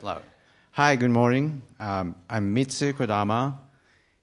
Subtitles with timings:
[0.00, 0.20] Slow.
[0.72, 1.62] Hi, good morning.
[1.80, 3.56] Um, I'm Mitsu Kodama,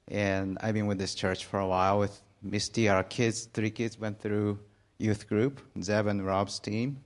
[0.07, 2.89] and I've been with this church for a while with Misty.
[2.89, 4.59] Our kids, three kids, went through
[4.99, 5.61] youth group.
[5.81, 7.01] Zeb and Rob's team.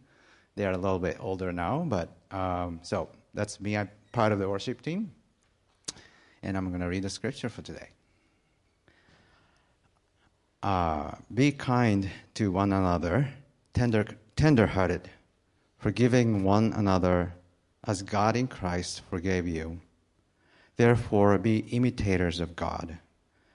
[0.57, 3.77] They are a little bit older now, but um, so that's me.
[3.77, 5.13] I'm part of the worship team,
[6.43, 7.87] and I'm going to read the scripture for today.
[10.61, 13.29] Uh, be kind to one another,
[13.73, 14.05] tender,
[14.35, 15.09] tender-hearted,
[15.77, 17.31] forgiving one another
[17.87, 19.79] as God in Christ forgave you.
[20.75, 22.99] Therefore, be imitators of God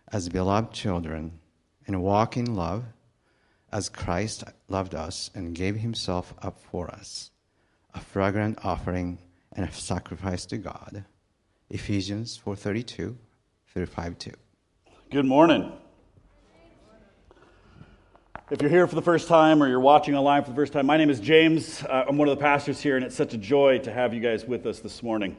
[0.09, 1.39] as beloved children
[1.87, 2.85] and walk in love
[3.71, 7.31] as Christ loved us and gave himself up for us,
[7.95, 9.19] a fragrant offering
[9.53, 11.05] and a sacrifice to God.
[11.71, 13.17] Ephesians 4:32
[13.69, 14.35] through 5:2.
[15.11, 15.73] Good morning.
[18.53, 20.85] If you're here for the first time or you're watching online for the first time,
[20.85, 21.83] my name is James.
[21.85, 24.21] Uh, I'm one of the pastors here, and it's such a joy to have you
[24.21, 25.39] guys with us this morning.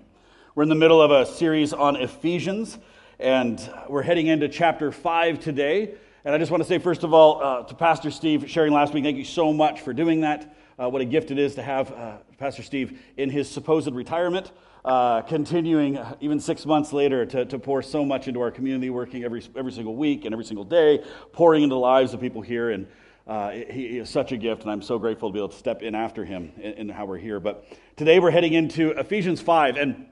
[0.55, 2.79] We're in the middle of a series on Ephesians,
[3.19, 5.93] and we're heading into chapter 5 today.
[6.25, 8.95] And I just want to say, first of all, uh, to Pastor Steve sharing last
[8.95, 10.55] week, thank you so much for doing that.
[10.79, 14.51] Uh, what a gift it is to have uh, Pastor Steve in his supposed retirement.
[14.83, 19.23] Uh, continuing even six months later to, to pour so much into our community, working
[19.23, 22.71] every, every single week and every single day, pouring into the lives of people here.
[22.71, 22.85] And
[23.25, 25.81] uh, he, is such a gift, and I'm so grateful to be able to step
[25.81, 27.39] in after him in, how we're here.
[27.39, 27.65] But
[27.95, 30.07] today we're heading into Ephesians 5, and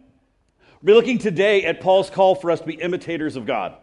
[0.81, 3.75] we're looking today at Paul's call for us to be imitators of God.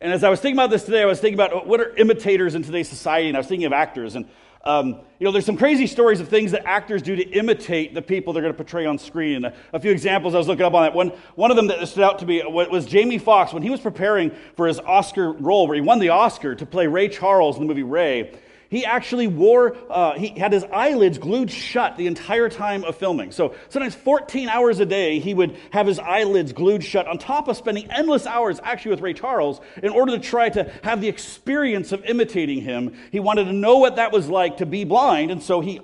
[0.00, 2.54] And as I was thinking about this today, I was thinking about what are imitators
[2.54, 4.14] in today's society, and I was thinking of actors.
[4.14, 4.28] And
[4.64, 8.02] um, you know, there's some crazy stories of things that actors do to imitate the
[8.02, 9.36] people they're going to portray on screen.
[9.36, 10.94] And a, a, few examples I was looking up on that.
[10.94, 13.80] One, one of them that stood out to me was Jamie Foxx when he was
[13.80, 17.62] preparing for his Oscar role, where he won the Oscar to play Ray Charles in
[17.62, 18.38] the movie Ray.
[18.70, 23.32] He actually wore, uh, he had his eyelids glued shut the entire time of filming.
[23.32, 27.48] So sometimes 14 hours a day, he would have his eyelids glued shut on top
[27.48, 31.08] of spending endless hours actually with Ray Charles in order to try to have the
[31.08, 32.94] experience of imitating him.
[33.10, 35.80] He wanted to know what that was like to be blind, and so he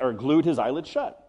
[0.00, 1.25] or glued his eyelids shut.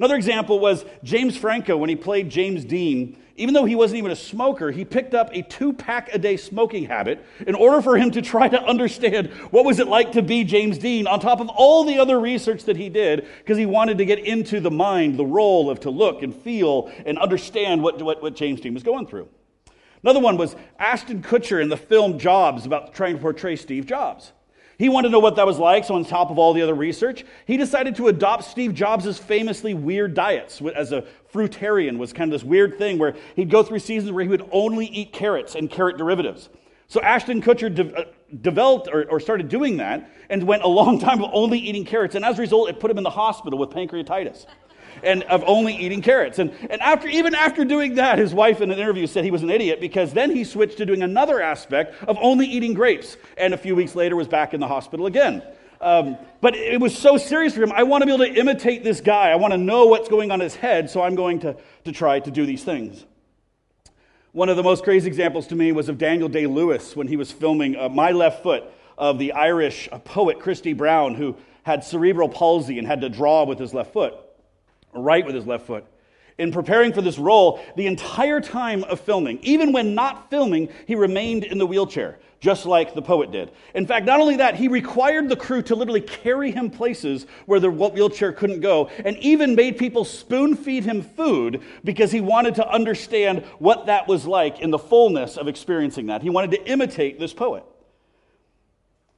[0.00, 4.10] Another example was James Franco when he played James Dean even though he wasn't even
[4.10, 7.96] a smoker, he picked up a two pack a day smoking habit in order for
[7.96, 11.40] him to try to understand what was it like to be James Dean on top
[11.40, 14.70] of all the other research that he did because he wanted to get into the
[14.70, 18.74] mind, the role of to look and feel and understand what, what, what James Dean
[18.74, 19.26] was going through.
[20.02, 24.32] Another one was Ashton Kutcher in the film Jobs about trying to portray Steve Jobs.
[24.80, 26.72] He wanted to know what that was like, so on top of all the other
[26.72, 30.62] research, he decided to adopt Steve Jobs' famously weird diets.
[30.74, 31.04] As a
[31.34, 34.48] fruitarian was kind of this weird thing where he'd go through seasons where he would
[34.50, 36.48] only eat carrots and carrot derivatives.
[36.88, 38.04] So Ashton Kutcher de- uh,
[38.40, 42.14] developed or, or started doing that and went a long time of only eating carrots.
[42.14, 44.46] And as a result, it put him in the hospital with pancreatitis
[45.02, 46.38] and of only eating carrots.
[46.38, 49.42] And, and after, even after doing that, his wife in an interview said he was
[49.42, 53.16] an idiot because then he switched to doing another aspect of only eating grapes.
[53.36, 55.42] And a few weeks later was back in the hospital again.
[55.80, 57.72] Um, but it was so serious for him.
[57.72, 59.30] I want to be able to imitate this guy.
[59.30, 61.92] I want to know what's going on in his head, so I'm going to, to
[61.92, 63.04] try to do these things.
[64.32, 67.16] One of the most crazy examples to me was of Daniel Day Lewis when he
[67.16, 68.64] was filming uh, My Left Foot
[68.98, 73.58] of the Irish poet Christy Brown, who had cerebral palsy and had to draw with
[73.58, 74.14] his left foot
[74.92, 75.84] right with his left foot.
[76.38, 80.94] In preparing for this role, the entire time of filming, even when not filming, he
[80.94, 83.50] remained in the wheelchair, just like the poet did.
[83.74, 87.60] In fact, not only that, he required the crew to literally carry him places where
[87.60, 92.54] the wheelchair couldn't go, and even made people spoon feed him food because he wanted
[92.54, 96.22] to understand what that was like in the fullness of experiencing that.
[96.22, 97.64] He wanted to imitate this poet.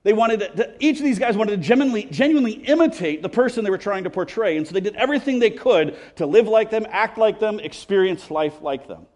[0.05, 3.71] They wanted to, each of these guys wanted to genuinely, genuinely imitate the person they
[3.71, 4.57] were trying to portray.
[4.57, 8.31] And so they did everything they could to live like them, act like them, experience
[8.31, 9.07] life like them.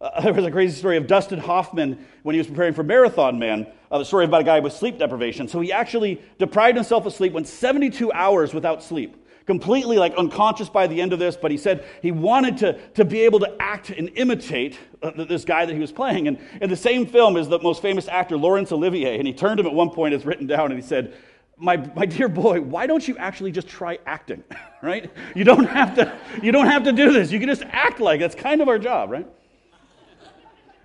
[0.00, 3.38] Uh, there was a crazy story of Dustin Hoffman when he was preparing for Marathon
[3.38, 5.46] Man, uh, the story about a guy with sleep deprivation.
[5.46, 10.68] So he actually deprived himself of sleep, went 72 hours without sleep completely like unconscious
[10.68, 13.56] by the end of this, but he said he wanted to, to be able to
[13.60, 16.28] act and imitate uh, this guy that he was playing.
[16.28, 19.58] And in the same film is the most famous actor, Laurence Olivier, and he turned
[19.58, 21.14] him at one point, it's written down, and he said,
[21.56, 24.42] my, my dear boy, why don't you actually just try acting,
[24.82, 25.10] right?
[25.34, 27.30] You don't, have to, you don't have to do this.
[27.30, 29.26] You can just act like that's kind of our job, right?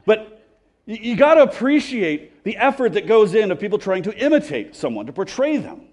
[0.06, 0.46] But
[0.86, 4.76] you, you got to appreciate the effort that goes in of people trying to imitate
[4.76, 5.87] someone, to portray them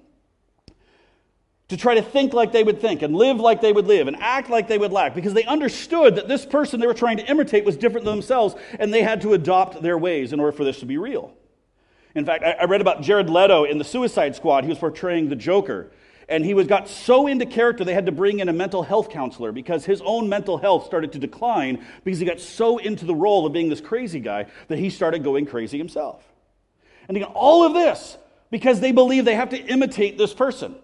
[1.68, 4.16] to try to think like they would think and live like they would live and
[4.16, 7.26] act like they would act because they understood that this person they were trying to
[7.26, 10.64] imitate was different than themselves and they had to adopt their ways in order for
[10.64, 11.32] this to be real.
[12.14, 14.62] In fact, I read about Jared Leto in the Suicide Squad.
[14.64, 15.90] He was portraying the Joker.
[16.28, 19.10] And he was, got so into character, they had to bring in a mental health
[19.10, 23.14] counselor because his own mental health started to decline because he got so into the
[23.14, 26.22] role of being this crazy guy that he started going crazy himself.
[27.08, 28.16] And again, all of this
[28.50, 30.76] because they believe they have to imitate this person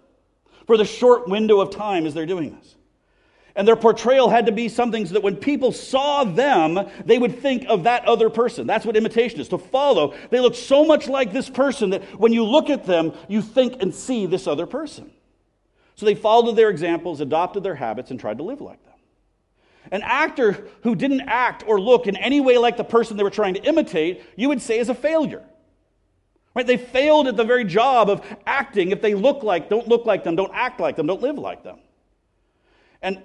[0.71, 2.77] for the short window of time as they're doing this.
[3.57, 7.41] And their portrayal had to be something so that when people saw them, they would
[7.41, 8.69] think of that other person.
[8.69, 10.15] That's what imitation is to follow.
[10.31, 13.83] They look so much like this person that when you look at them, you think
[13.83, 15.11] and see this other person.
[15.97, 18.95] So they followed their examples, adopted their habits, and tried to live like them.
[19.91, 23.31] An actor who didn't act or look in any way like the person they were
[23.31, 25.43] trying to imitate, you would say is a failure.
[26.55, 26.67] Right?
[26.67, 30.25] They failed at the very job of acting if they look like, don't look like
[30.25, 31.79] them, don't act like them, don't live like them.
[33.03, 33.23] And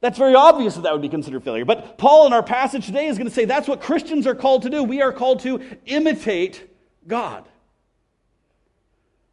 [0.00, 1.64] that's very obvious that that would be considered failure.
[1.64, 4.62] But Paul in our passage today is going to say that's what Christians are called
[4.62, 4.84] to do.
[4.84, 6.70] We are called to imitate
[7.06, 7.48] God.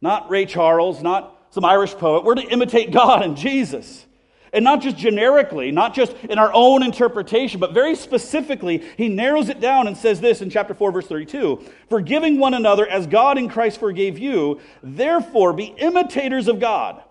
[0.00, 2.24] Not Ray Charles, not some Irish poet.
[2.24, 4.06] We're to imitate God and Jesus.
[4.52, 9.48] And not just generically, not just in our own interpretation, but very specifically, he narrows
[9.48, 13.38] it down and says this in chapter 4, verse 32 Forgiving one another as God
[13.38, 17.02] in Christ forgave you, therefore be imitators of God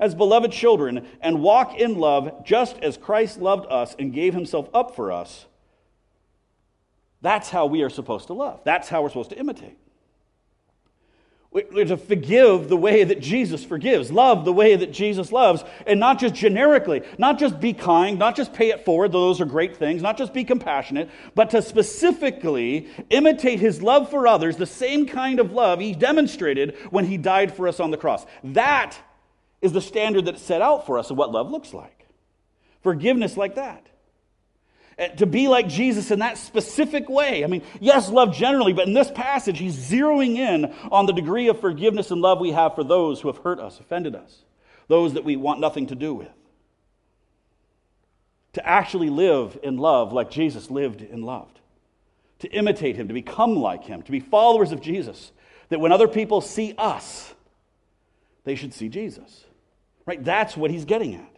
[0.00, 4.68] as beloved children and walk in love just as Christ loved us and gave himself
[4.72, 5.46] up for us.
[7.20, 8.60] That's how we are supposed to love.
[8.64, 9.76] That's how we're supposed to imitate.
[11.50, 15.98] We're to forgive the way that Jesus forgives, love the way that Jesus loves, and
[15.98, 19.46] not just generically, not just be kind, not just pay it forward, though those are
[19.46, 24.66] great things, not just be compassionate, but to specifically imitate his love for others, the
[24.66, 28.26] same kind of love he demonstrated when he died for us on the cross.
[28.44, 28.98] That
[29.62, 32.06] is the standard that's set out for us of what love looks like.
[32.82, 33.86] Forgiveness like that.
[34.98, 37.44] Eh, to be like Jesus in that specific way.
[37.44, 41.48] I mean, yes, love generally, but in this passage, he's zeroing in on the degree
[41.48, 44.42] of forgiveness and love we have for those who have hurt us, offended us,
[44.88, 46.28] those that we want nothing to do with.
[48.54, 51.60] To actually live in love like Jesus lived and loved.
[52.40, 55.30] To imitate him, to become like him, to be followers of Jesus.
[55.68, 57.32] That when other people see us,
[58.42, 59.44] they should see Jesus.
[60.06, 60.24] Right?
[60.24, 61.37] That's what he's getting at.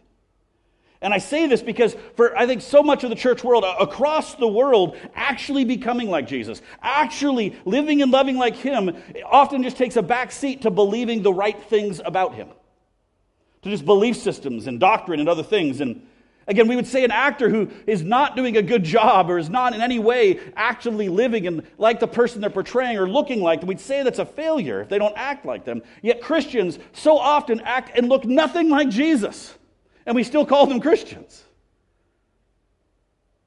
[1.01, 4.35] And I say this because for I think so much of the church world across
[4.35, 8.95] the world actually becoming like Jesus, actually living and loving like him
[9.25, 12.49] often just takes a back seat to believing the right things about him.
[13.63, 16.07] To just belief systems and doctrine and other things and
[16.47, 19.49] Again, we would say an actor who is not doing a good job or is
[19.49, 23.61] not in any way actively living and like the person they're portraying or looking like,
[23.61, 25.83] we'd say that's a failure if they don't act like them.
[26.01, 29.53] Yet Christians so often act and look nothing like Jesus,
[30.05, 31.43] and we still call them Christians.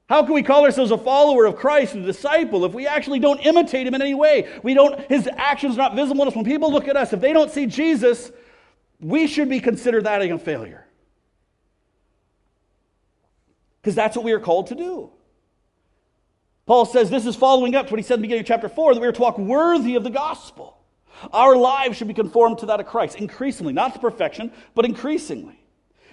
[0.07, 3.19] How can we call ourselves a follower of Christ, and a disciple, if we actually
[3.19, 4.47] don't imitate him in any way?
[4.61, 6.35] We don't, his actions are not visible to us.
[6.35, 8.31] When people look at us, if they don't see Jesus,
[8.99, 10.85] we should be considered that a failure
[13.85, 15.11] because that's what we are called to do.
[16.65, 18.67] Paul says this is following up to what he said in the beginning of chapter
[18.67, 20.79] 4 that we are to walk worthy of the gospel.
[21.31, 25.59] Our lives should be conformed to that of Christ, increasingly, not to perfection, but increasingly.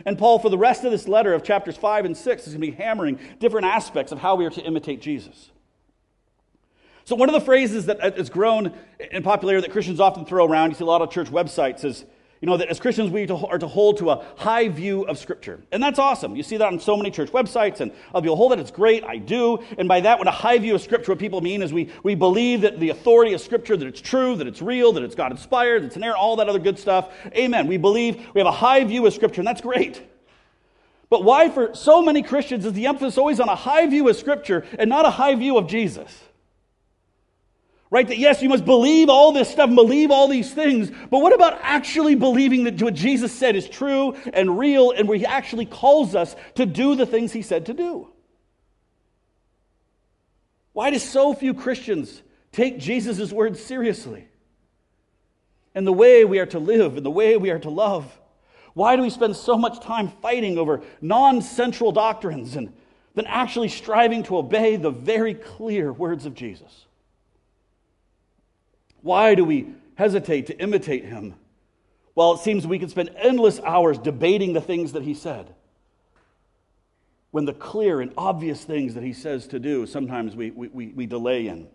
[0.05, 2.61] And Paul, for the rest of this letter of chapters 5 and 6, is going
[2.61, 5.51] to be hammering different aspects of how we are to imitate Jesus.
[7.05, 8.73] So, one of the phrases that uh, has grown
[9.11, 12.05] in popularity that Christians often throw around, you see a lot of church websites, is
[12.43, 15.61] you know, that as Christians, we are to hold to a high view of Scripture.
[15.71, 16.35] And that's awesome.
[16.35, 18.59] You see that on so many church websites, and other oh, people hold it.
[18.59, 19.05] It's great.
[19.05, 19.61] I do.
[19.79, 22.17] And by that, when a high view of Scripture, what people mean is we, we
[22.17, 25.31] believe that the authority of Scripture, that it's true, that it's real, that it's God
[25.31, 27.13] inspired, that it's inerrant, all that other good stuff.
[27.27, 27.69] Amen.
[27.69, 30.03] We believe we have a high view of Scripture, and that's great.
[31.11, 34.17] But why, for so many Christians, is the emphasis always on a high view of
[34.17, 36.25] Scripture and not a high view of Jesus?
[37.93, 38.09] Right?
[38.09, 41.35] That yes, you must believe all this stuff and believe all these things, but what
[41.35, 45.67] about actually believing that what Jesus said is true and real and where he actually
[45.67, 48.09] calls us to do the things he said to do?
[50.73, 54.27] Why do so few Christians take Jesus' words seriously?
[55.75, 58.19] And the way we are to live and the way we are to love?
[58.73, 62.73] Why do we spend so much time fighting over non central doctrines and
[63.15, 66.87] than actually striving to obey the very clear words of Jesus?
[69.03, 71.35] Why do we hesitate to imitate him?
[72.15, 75.55] Well, it seems we can spend endless hours debating the things that he said.
[77.31, 81.07] When the clear and obvious things that he says to do, sometimes we, we, we
[81.07, 81.69] delay in.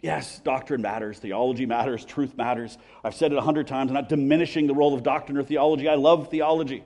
[0.00, 2.76] Yes, doctrine matters, theology matters, truth matters.
[3.04, 3.90] I've said it a hundred times.
[3.90, 5.88] I'm not diminishing the role of doctrine or theology.
[5.88, 6.84] I love theology.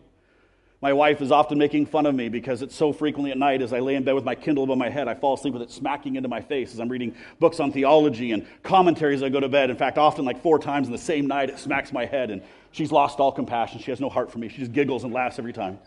[0.87, 3.73] My wife is often making fun of me because it's so frequently at night as
[3.73, 5.73] I lay in bed with my Kindle above my head, I fall asleep with it
[5.73, 9.40] smacking into my face as I'm reading books on theology and commentaries as I go
[9.40, 9.69] to bed.
[9.69, 12.40] In fact, often like four times in the same night, it smacks my head, and
[12.71, 13.81] she's lost all compassion.
[13.81, 14.49] She has no heart for me.
[14.49, 15.81] She just giggles and laughs every time.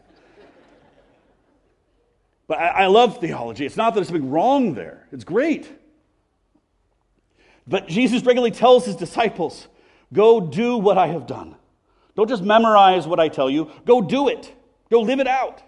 [2.47, 3.65] But I, I love theology.
[3.65, 5.71] It's not that there's something wrong there, it's great.
[7.65, 9.69] But Jesus regularly tells his disciples,
[10.11, 11.55] Go do what I have done.
[12.17, 14.57] Don't just memorize what I tell you, go do it.
[14.89, 15.61] Go live it out.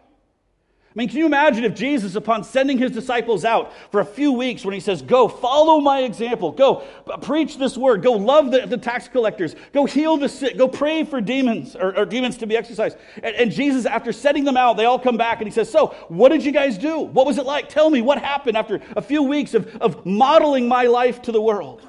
[0.93, 4.33] I mean, can you imagine if Jesus, upon sending his disciples out for a few
[4.33, 8.51] weeks, when he says, Go, follow my example, go uh, preach this word, go love
[8.51, 12.37] the, the tax collectors, go heal the sick, go pray for demons or, or demons
[12.39, 12.97] to be exorcised.
[13.23, 15.95] And, and Jesus, after setting them out, they all come back and he says, So,
[16.09, 16.99] what did you guys do?
[16.99, 17.69] What was it like?
[17.69, 21.41] Tell me what happened after a few weeks of, of modeling my life to the
[21.41, 21.87] world.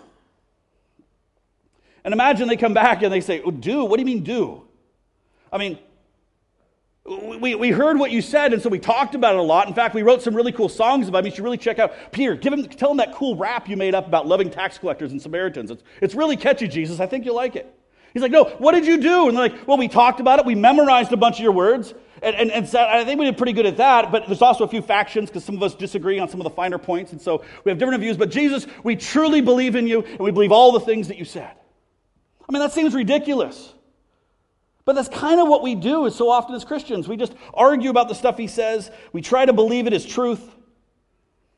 [2.05, 3.85] And imagine they come back and they say, oh, Do?
[3.85, 4.63] What do you mean, do?
[5.53, 5.81] I mean,
[7.05, 9.67] we, we heard what you said, and so we talked about it a lot.
[9.67, 11.31] In fact, we wrote some really cool songs about it.
[11.31, 12.37] You should really check out Peter.
[12.37, 15.21] Give him, tell him that cool rap you made up about loving tax collectors and
[15.21, 15.71] Samaritans.
[15.73, 17.01] It's, it's really catchy, Jesus.
[17.01, 17.75] I think you'll like it.
[18.13, 19.29] He's like, No, what did you do?
[19.29, 20.47] And they're like, Well, we talked about it.
[20.47, 21.93] We memorized a bunch of your words.
[22.23, 24.63] And, and, and so I think we did pretty good at that, but there's also
[24.63, 27.11] a few factions because some of us disagree on some of the finer points.
[27.11, 28.17] And so we have different views.
[28.17, 31.25] But Jesus, we truly believe in you, and we believe all the things that you
[31.25, 31.51] said.
[32.49, 33.75] I mean, that seems ridiculous.
[34.85, 37.07] But that's kind of what we do so often as Christians.
[37.07, 40.57] We just argue about the stuff he says, we try to believe it as truth,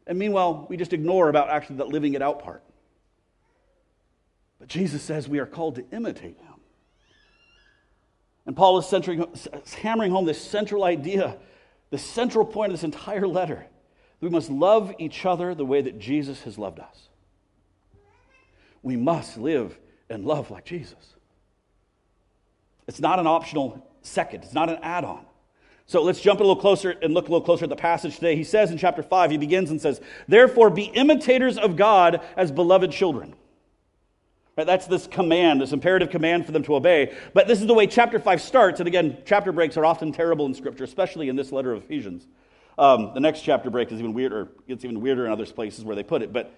[0.06, 2.62] and meanwhile, we just ignore about actually that living it out part.
[4.58, 6.54] But Jesus says we are called to imitate him.
[8.46, 9.24] And Paul is centering,
[9.78, 11.38] hammering home this central idea,
[11.90, 13.66] the central point of this entire letter.
[14.20, 17.08] That We must love each other the way that Jesus has loved us.
[18.82, 19.78] We must live
[20.10, 21.13] and love like Jesus.
[22.86, 25.24] It's not an optional second, it's not an add on.
[25.86, 28.36] So let's jump a little closer and look a little closer at the passage today.
[28.36, 32.50] He says in chapter 5, he begins and says, Therefore, be imitators of God as
[32.50, 33.34] beloved children.
[34.56, 37.14] Right, that's this command, this imperative command for them to obey.
[37.34, 38.80] But this is the way chapter 5 starts.
[38.80, 42.26] And again, chapter breaks are often terrible in Scripture, especially in this letter of Ephesians.
[42.78, 44.48] Um, the next chapter break is even weirder.
[44.68, 46.32] It's even weirder in other places where they put it.
[46.32, 46.54] But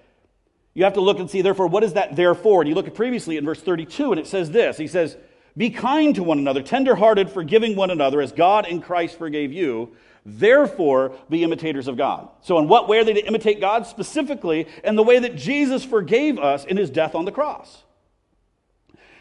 [0.74, 2.60] you have to look and see, therefore, what is that therefore?
[2.60, 5.16] And you look at previously in verse 32, and it says this He says,
[5.56, 9.96] be kind to one another, tenderhearted, forgiving one another, as God in Christ forgave you.
[10.24, 12.28] Therefore, be imitators of God.
[12.42, 13.86] So, in what way are they to imitate God?
[13.86, 17.84] Specifically, in the way that Jesus forgave us in his death on the cross.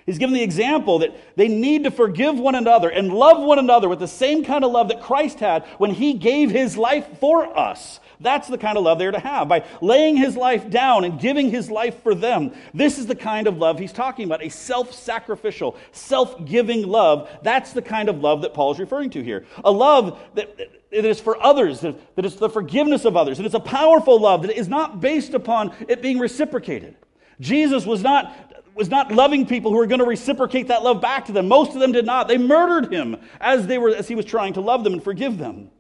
[0.06, 3.90] He's given the example that they need to forgive one another and love one another
[3.90, 7.58] with the same kind of love that Christ had when he gave his life for
[7.58, 8.00] us.
[8.20, 11.50] That's the kind of love they're to have by laying his life down and giving
[11.50, 12.54] his life for them.
[12.74, 17.30] This is the kind of love he's talking about a self sacrificial, self giving love.
[17.42, 19.46] That's the kind of love that Paul is referring to here.
[19.64, 23.40] A love that, that is for others, that is the forgiveness of others.
[23.40, 26.96] And it's a powerful love that is not based upon it being reciprocated.
[27.40, 28.34] Jesus was not
[28.76, 31.48] was not loving people who were going to reciprocate that love back to them.
[31.48, 32.28] Most of them did not.
[32.28, 35.38] They murdered him as they were as he was trying to love them and forgive
[35.38, 35.72] them.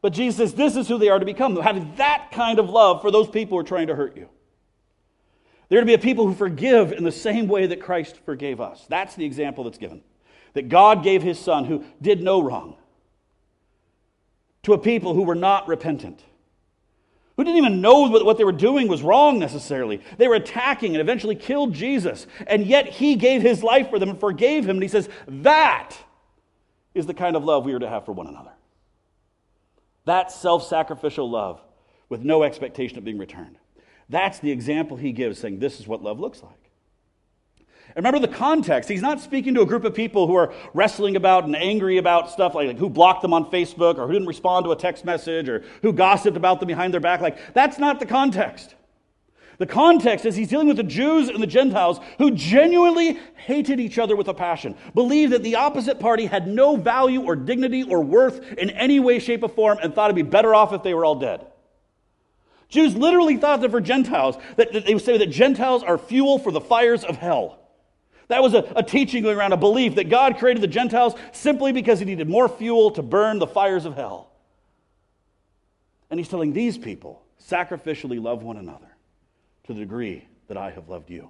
[0.00, 3.02] But Jesus says this is who they are to become, having that kind of love
[3.02, 4.28] for those people who are trying to hurt you.
[5.68, 8.86] They're to be a people who forgive in the same way that Christ forgave us.
[8.88, 10.02] That's the example that's given.
[10.54, 12.76] That God gave his son who did no wrong
[14.62, 16.22] to a people who were not repentant,
[17.36, 20.02] who didn't even know what they were doing was wrong necessarily.
[20.16, 24.10] They were attacking and eventually killed Jesus, and yet he gave his life for them
[24.10, 24.76] and forgave him.
[24.76, 25.96] And he says, That
[26.94, 28.50] is the kind of love we are to have for one another.
[30.08, 31.60] That self sacrificial love
[32.08, 33.58] with no expectation of being returned.
[34.08, 36.70] That's the example he gives, saying, This is what love looks like.
[37.88, 38.88] And remember the context.
[38.88, 42.30] He's not speaking to a group of people who are wrestling about and angry about
[42.30, 45.04] stuff like, like, who blocked them on Facebook or who didn't respond to a text
[45.04, 47.20] message or who gossiped about them behind their back.
[47.20, 48.76] Like, that's not the context.
[49.58, 53.98] The context is he's dealing with the Jews and the Gentiles who genuinely hated each
[53.98, 58.00] other with a passion, believed that the opposite party had no value or dignity or
[58.00, 60.94] worth in any way, shape, or form, and thought it'd be better off if they
[60.94, 61.44] were all dead.
[62.68, 66.38] Jews literally thought that for Gentiles, that, that they would say that Gentiles are fuel
[66.38, 67.58] for the fires of hell.
[68.28, 71.72] That was a, a teaching going around, a belief that God created the Gentiles simply
[71.72, 74.30] because he needed more fuel to burn the fires of hell.
[76.10, 78.87] And he's telling these people, sacrificially love one another
[79.68, 81.28] to the degree that I have loved you.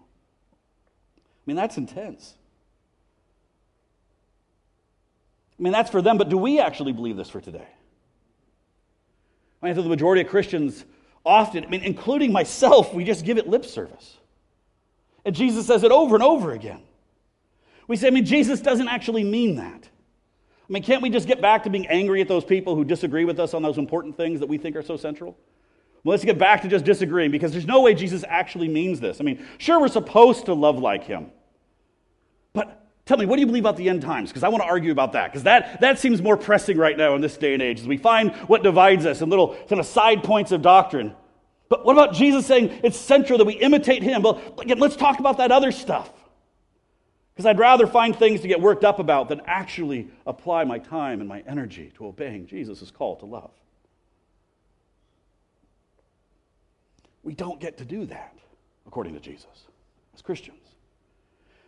[1.18, 2.34] I mean, that's intense.
[5.58, 7.58] I mean, that's for them, but do we actually believe this for today?
[9.60, 10.84] I mean, I think the majority of Christians
[11.26, 14.16] often, I mean, including myself, we just give it lip service.
[15.24, 16.80] And Jesus says it over and over again.
[17.88, 19.88] We say, I mean, Jesus doesn't actually mean that.
[20.68, 23.24] I mean, can't we just get back to being angry at those people who disagree
[23.24, 25.36] with us on those important things that we think are so central?
[26.04, 29.20] Well, let's get back to just disagreeing because there's no way Jesus actually means this.
[29.20, 31.30] I mean, sure, we're supposed to love like him.
[32.52, 34.30] But tell me, what do you believe about the end times?
[34.30, 37.14] Because I want to argue about that, because that, that seems more pressing right now
[37.14, 39.86] in this day and age as we find what divides us and little kind of
[39.86, 41.14] side points of doctrine.
[41.68, 44.22] But what about Jesus saying it's central that we imitate him?
[44.22, 46.10] Well, again, let's talk about that other stuff.
[47.34, 51.20] Because I'd rather find things to get worked up about than actually apply my time
[51.20, 53.52] and my energy to obeying Jesus' call to love.
[57.22, 58.34] We don't get to do that,
[58.86, 59.46] according to Jesus,
[60.14, 60.58] as Christians.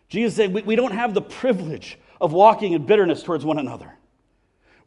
[0.09, 3.93] Jesus said we, we don't have the privilege of walking in bitterness towards one another.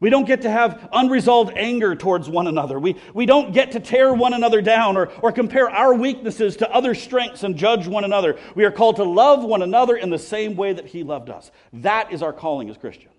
[0.00, 2.78] We don't get to have unresolved anger towards one another.
[2.78, 6.70] We, we don't get to tear one another down or, or compare our weaknesses to
[6.70, 8.38] other strengths and judge one another.
[8.54, 11.50] We are called to love one another in the same way that He loved us.
[11.72, 13.14] That is our calling as Christians.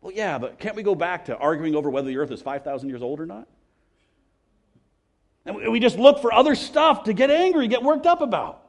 [0.00, 2.88] Well, yeah, but can't we go back to arguing over whether the earth is 5,000
[2.88, 3.46] years old or not?
[5.46, 8.62] And we just look for other stuff to get angry, get worked up about.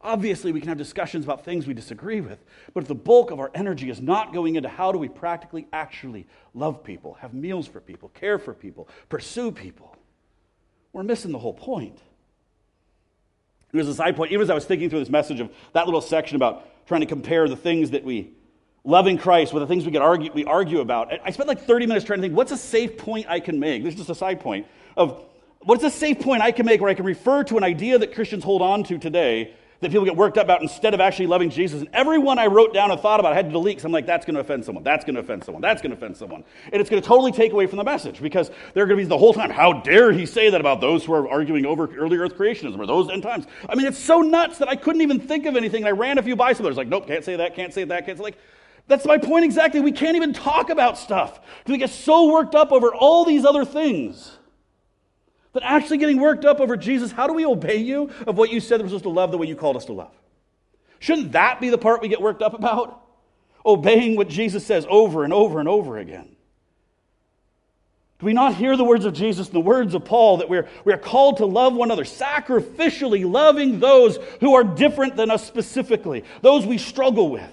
[0.00, 2.42] Obviously, we can have discussions about things we disagree with,
[2.74, 5.68] but if the bulk of our energy is not going into how do we practically
[5.72, 9.94] actually love people, have meals for people, care for people, pursue people,
[10.92, 12.00] we're missing the whole point.
[13.72, 16.02] Was a side point, even as I was thinking through this message of that little
[16.02, 18.32] section about trying to compare the things that we
[18.84, 21.12] loving Christ with the things we get argue, we argue about.
[21.24, 23.84] I spent like 30 minutes trying to think, what's a safe point I can make?
[23.84, 25.22] This is just a side point of
[25.60, 28.14] what's a safe point I can make where I can refer to an idea that
[28.14, 31.50] Christians hold on to today that people get worked up about instead of actually loving
[31.50, 31.80] Jesus.
[31.80, 34.06] And everyone I wrote down and thought about, I had to delete because I'm like,
[34.06, 34.84] that's going to offend someone.
[34.84, 35.60] That's going to offend someone.
[35.60, 36.44] That's going to offend someone.
[36.72, 39.08] And it's going to totally take away from the message because they're going to be
[39.08, 42.16] the whole time, how dare he say that about those who are arguing over early
[42.16, 43.44] earth creationism or those end times?
[43.68, 45.82] I mean, it's so nuts that I couldn't even think of anything.
[45.82, 47.82] And I ran a few by some others, like, nope, can't say that, can't say
[47.82, 48.38] that, can't say like.
[48.88, 49.80] That's my point exactly.
[49.80, 53.44] We can't even talk about stuff because we get so worked up over all these
[53.44, 54.36] other things.
[55.52, 58.60] But actually getting worked up over Jesus, how do we obey you of what you
[58.60, 60.12] said we're supposed to love the way you called us to love?
[60.98, 63.00] Shouldn't that be the part we get worked up about?
[63.64, 66.28] Obeying what Jesus says over and over and over again.
[68.18, 70.68] Do we not hear the words of Jesus and the words of Paul that we're,
[70.84, 75.44] we are called to love one another, sacrificially loving those who are different than us
[75.44, 77.52] specifically, those we struggle with?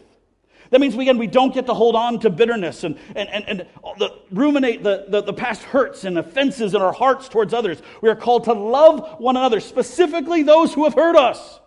[0.72, 3.68] That means, again, we don't get to hold on to bitterness and, and, and, and
[3.98, 7.82] the, ruminate the, the, the past hurts and offenses in our hearts towards others.
[8.02, 11.60] We are called to love one another, specifically those who have hurt us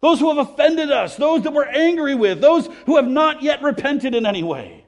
[0.00, 3.62] those who have offended us, those that we're angry with, those who have not yet
[3.62, 4.84] repented in any way.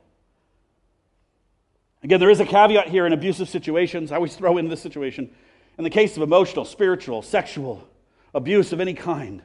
[2.02, 4.12] Again, there is a caveat here in abusive situations.
[4.12, 5.30] I always throw in this situation.
[5.76, 7.86] In the case of emotional, spiritual, sexual
[8.34, 9.42] abuse of any kind,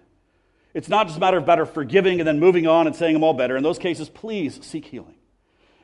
[0.76, 3.24] it's not just a matter of better forgiving and then moving on and saying I'm
[3.24, 3.56] all better.
[3.56, 5.16] In those cases, please seek healing.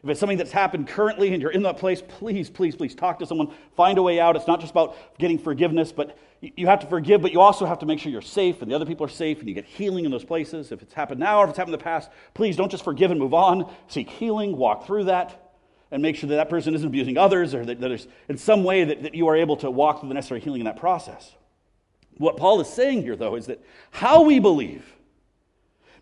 [0.04, 3.20] If it's something that's happened currently and you're in that place, please, please, please talk
[3.20, 3.54] to someone.
[3.78, 4.36] Find a way out.
[4.36, 7.80] It's not just about getting forgiveness, but you have to forgive, but you also have
[7.80, 10.04] to make sure you're safe and the other people are safe and you get healing
[10.04, 10.74] in those places.
[10.74, 13.12] If it's happened now or if it's happened in the past, please don't just forgive
[13.12, 13.72] and move on.
[13.88, 15.54] Seek healing, walk through that,
[15.92, 18.84] and make sure that that person isn't abusing others or that, there's in some way
[18.84, 21.32] that, that you are able to walk through the necessary healing in that process.
[22.22, 24.86] What Paul is saying here, though, is that how we believe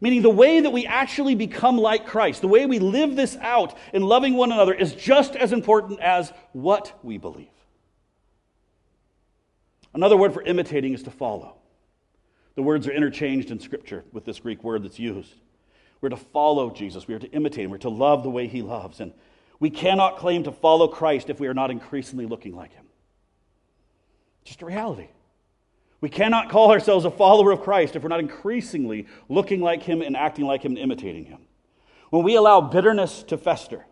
[0.02, 3.78] Meaning, the way that we actually become like Christ, the way we live this out
[3.94, 7.48] in loving one another, is just as important as what we believe.
[9.94, 11.56] Another word for imitating is to follow.
[12.56, 15.34] The words are interchanged in Scripture with this Greek word that's used.
[16.00, 18.62] We're to follow Jesus, we are to imitate him, we're to love the way he
[18.62, 19.02] loves.
[19.02, 19.12] And
[19.60, 22.86] we cannot claim to follow Christ if we are not increasingly looking like him.
[24.46, 25.10] Just a reality.
[26.02, 30.02] We cannot call ourselves a follower of Christ if we're not increasingly looking like him
[30.02, 31.40] and acting like him and imitating him.
[32.10, 33.86] When we allow bitterness to fester,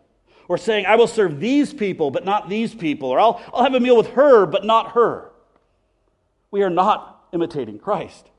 [0.48, 3.74] or saying, I will serve these people, but not these people, or I'll, I'll have
[3.74, 5.30] a meal with her, but not her,
[6.50, 8.30] we are not imitating Christ.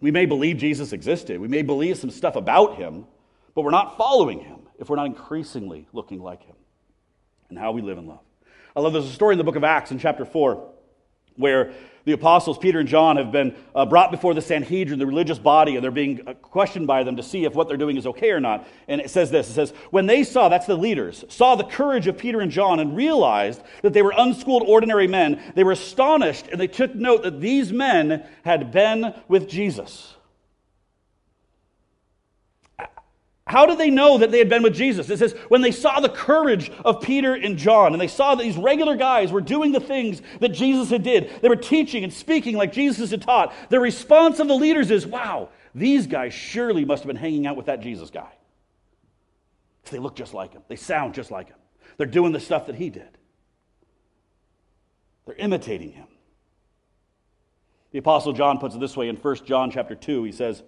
[0.00, 3.04] We may believe Jesus existed, we may believe some stuff about him,
[3.54, 6.54] but we're not following him if we're not increasingly looking like him
[7.48, 8.20] and how we live in love.
[8.76, 10.70] I love there's a story in the book of Acts in chapter 4
[11.38, 11.72] where
[12.08, 15.74] the apostles Peter and John have been uh, brought before the Sanhedrin, the religious body,
[15.76, 18.30] and they're being uh, questioned by them to see if what they're doing is okay
[18.30, 18.66] or not.
[18.88, 22.06] And it says this it says, When they saw, that's the leaders, saw the courage
[22.06, 26.48] of Peter and John and realized that they were unschooled, ordinary men, they were astonished
[26.50, 30.14] and they took note that these men had been with Jesus.
[33.48, 35.08] How did they know that they had been with Jesus?
[35.08, 38.42] It says, when they saw the courage of Peter and John, and they saw that
[38.42, 42.12] these regular guys were doing the things that Jesus had did, they were teaching and
[42.12, 43.54] speaking like Jesus had taught.
[43.70, 47.56] The response of the leaders is, wow, these guys surely must have been hanging out
[47.56, 48.30] with that Jesus guy.
[49.90, 51.56] They look just like him, they sound just like him,
[51.96, 53.08] they're doing the stuff that he did,
[55.24, 56.06] they're imitating him.
[57.92, 60.62] The apostle John puts it this way in 1 John chapter 2 he says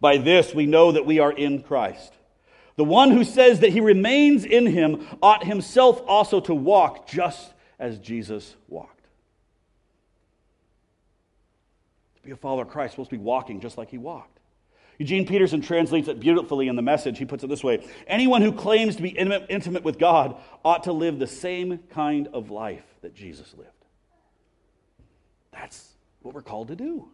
[0.00, 2.12] by this we know that we are in Christ
[2.76, 7.52] the one who says that he remains in him ought himself also to walk just
[7.78, 9.06] as Jesus walked.
[12.16, 14.40] To be a follower of Christ, supposed to be walking just like he walked.
[14.98, 17.18] Eugene Peterson translates it beautifully in the message.
[17.18, 20.92] He puts it this way Anyone who claims to be intimate with God ought to
[20.92, 23.70] live the same kind of life that Jesus lived.
[25.52, 25.90] That's
[26.22, 27.08] what we're called to do.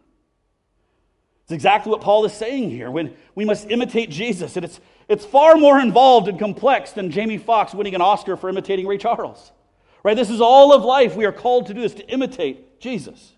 [1.51, 2.89] It's exactly what Paul is saying here.
[2.89, 7.37] When we must imitate Jesus, and it's, it's far more involved and complex than Jamie
[7.37, 9.51] Foxx winning an Oscar for imitating Ray Charles.
[10.01, 10.15] Right?
[10.15, 11.17] This is all of life.
[11.17, 13.33] We are called to do this, to imitate Jesus.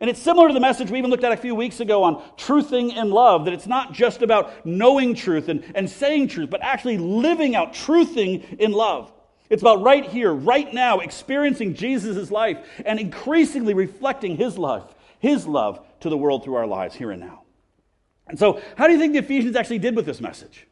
[0.00, 2.22] And it's similar to the message we even looked at a few weeks ago on
[2.36, 6.62] truthing in love, that it's not just about knowing truth and, and saying truth, but
[6.62, 9.12] actually living out truthing in love.
[9.50, 15.48] It's about right here, right now, experiencing Jesus' life and increasingly reflecting his love, his
[15.48, 17.42] love to the world through our lives here and now.
[18.28, 20.66] And so, how do you think the Ephesians actually did with this message?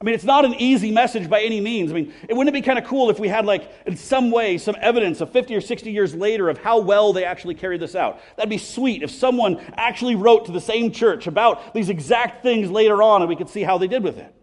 [0.00, 1.90] I mean, it's not an easy message by any means.
[1.90, 4.30] I mean, it wouldn't it be kind of cool if we had, like, in some
[4.30, 7.80] way, some evidence of 50 or 60 years later of how well they actually carried
[7.80, 8.20] this out?
[8.36, 12.70] That'd be sweet if someone actually wrote to the same church about these exact things
[12.70, 14.34] later on and we could see how they did with it.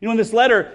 [0.00, 0.72] You know, in this letter,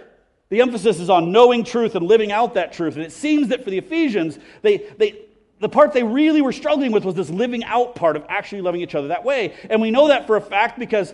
[0.49, 2.95] the emphasis is on knowing truth and living out that truth.
[2.95, 5.26] And it seems that for the Ephesians, they, they,
[5.59, 8.81] the part they really were struggling with was this living out part of actually loving
[8.81, 9.55] each other that way.
[9.69, 11.13] And we know that for a fact because,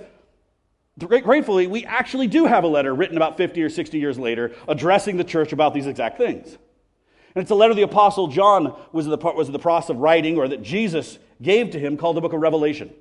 [1.00, 5.18] gratefully, we actually do have a letter written about 50 or 60 years later addressing
[5.18, 6.58] the church about these exact things.
[7.36, 9.98] And it's a letter the Apostle John was in the, was in the process of
[9.98, 12.94] writing, or that Jesus gave to him, called the book of Revelation.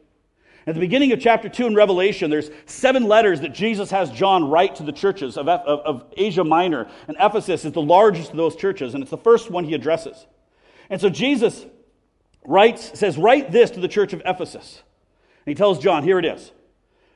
[0.66, 4.48] At the beginning of chapter 2 in Revelation, there's seven letters that Jesus has John
[4.48, 6.88] write to the churches of, of, of Asia Minor.
[7.08, 10.24] And Ephesus is the largest of those churches, and it's the first one he addresses.
[10.92, 11.64] And so Jesus
[12.44, 14.82] writes, says, Write this to the church of Ephesus.
[15.46, 16.52] And he tells John, here it is.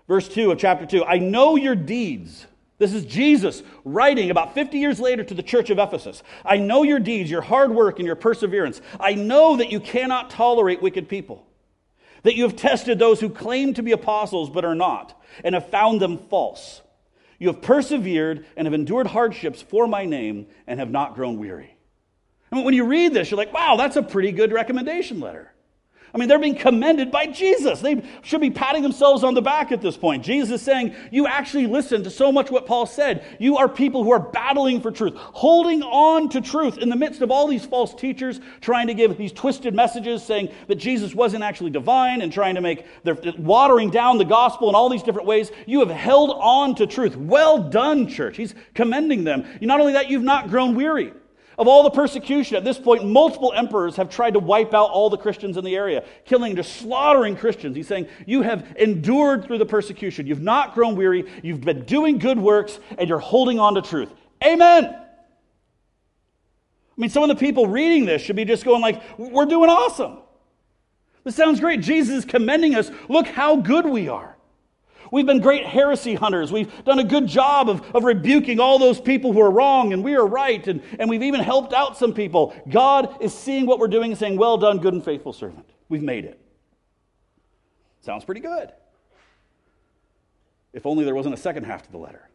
[0.08, 2.46] Verse 2 of chapter 2 I know your deeds.
[2.78, 6.22] This is Jesus writing about 50 years later to the church of Ephesus.
[6.42, 8.80] I know your deeds, your hard work, and your perseverance.
[8.98, 11.46] I know that you cannot tolerate wicked people,
[12.22, 15.68] that you have tested those who claim to be apostles but are not, and have
[15.68, 16.80] found them false.
[17.38, 21.75] You have persevered and have endured hardships for my name and have not grown weary.
[22.50, 25.52] When you read this, you're like, wow, that's a pretty good recommendation letter.
[26.16, 27.80] I mean, they're being commended by Jesus.
[27.80, 30.24] They should be patting themselves on the back at this point.
[30.24, 33.22] Jesus is saying, You actually listened to so much what Paul said.
[33.38, 37.20] You are people who are battling for truth, holding on to truth in the midst
[37.20, 41.44] of all these false teachers trying to give these twisted messages saying that Jesus wasn't
[41.44, 45.26] actually divine and trying to make, they're watering down the gospel in all these different
[45.26, 45.52] ways.
[45.66, 47.14] You have held on to truth.
[47.14, 48.38] Well done, church.
[48.38, 49.44] He's commending them.
[49.60, 51.12] Not only that, you've not grown weary.
[51.58, 55.08] Of all the persecution, at this point, multiple emperors have tried to wipe out all
[55.08, 57.74] the Christians in the area, killing, just slaughtering Christians.
[57.74, 60.26] He's saying, You have endured through the persecution.
[60.26, 61.24] You've not grown weary.
[61.42, 64.12] You've been doing good works, and you're holding on to truth.
[64.44, 64.84] Amen.
[64.84, 65.00] I
[66.98, 70.18] mean, some of the people reading this should be just going like, We're doing awesome.
[71.24, 71.80] This sounds great.
[71.80, 72.90] Jesus is commending us.
[73.08, 74.35] Look how good we are.
[75.12, 76.52] We've been great heresy hunters.
[76.52, 80.02] We've done a good job of, of rebuking all those people who are wrong and
[80.04, 80.66] we are right.
[80.66, 82.54] And, and we've even helped out some people.
[82.68, 85.68] God is seeing what we're doing and saying, Well done, good and faithful servant.
[85.88, 86.40] We've made it.
[88.00, 88.72] Sounds pretty good.
[90.72, 92.28] If only there wasn't a second half to the letter.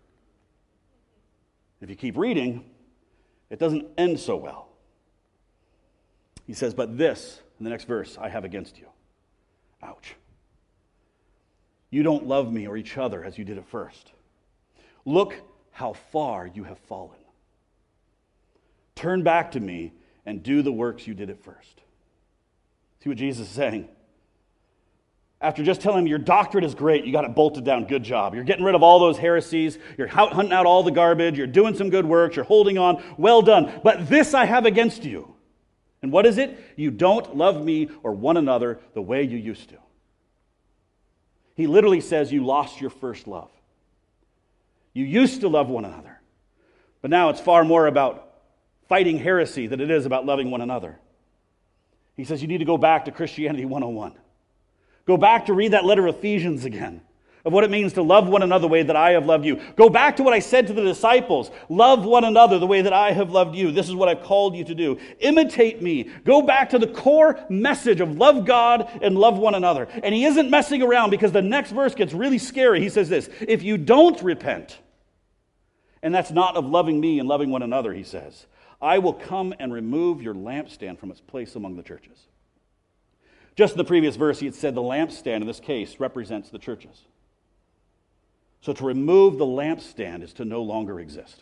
[1.80, 2.66] If you keep reading,
[3.50, 4.70] it doesn't end so well.
[6.48, 8.88] He says, But this, in the next verse, I have against you.
[9.84, 10.16] Ouch.
[11.92, 14.12] You don't love me or each other as you did at first.
[15.06, 15.36] Look
[15.72, 17.18] how far you have fallen.
[18.96, 19.94] Turn back to me
[20.26, 21.82] and do the works you did at first.
[23.04, 23.90] See what Jesus is saying?
[25.42, 28.36] After just telling him your doctrine is great, you got it bolted down, good job.
[28.36, 31.76] You're getting rid of all those heresies, you're hunting out all the garbage, you're doing
[31.76, 33.82] some good works, you're holding on, well done.
[33.84, 35.34] But this I have against you.
[36.04, 36.58] And what is it?
[36.76, 39.78] You don't love me or one another the way you used to.
[41.62, 43.52] He literally says, You lost your first love.
[44.94, 46.20] You used to love one another,
[47.04, 48.34] but now it's far more about
[48.90, 50.98] fighting heresy than it is about loving one another.
[52.18, 54.14] He says, You need to go back to Christianity 101.
[55.06, 57.02] Go back to read that letter of Ephesians again.
[57.44, 59.60] Of what it means to love one another the way that I have loved you.
[59.76, 62.94] Go back to what I said to the disciples love one another the way that
[62.94, 63.72] I have loved you.
[63.72, 65.00] This is what I've called you to do.
[65.20, 66.10] Imitate me.
[66.24, 69.88] Go back to the core message of love God and love one another.
[70.04, 72.80] And he isn't messing around because the next verse gets really scary.
[72.80, 74.80] He says this If you don't repent,
[76.04, 78.46] and that's not of loving me and loving one another, he says,
[78.82, 82.28] I will come and remove your lampstand from its place among the churches.
[83.56, 86.58] Just in the previous verse, he had said the lampstand in this case represents the
[86.58, 87.06] churches.
[88.62, 91.42] So to remove the lampstand is to no longer exist.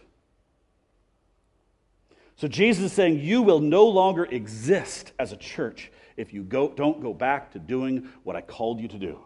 [2.38, 6.70] So Jesus is saying you will no longer exist as a church if you go,
[6.70, 9.20] don't go back to doing what I called you to do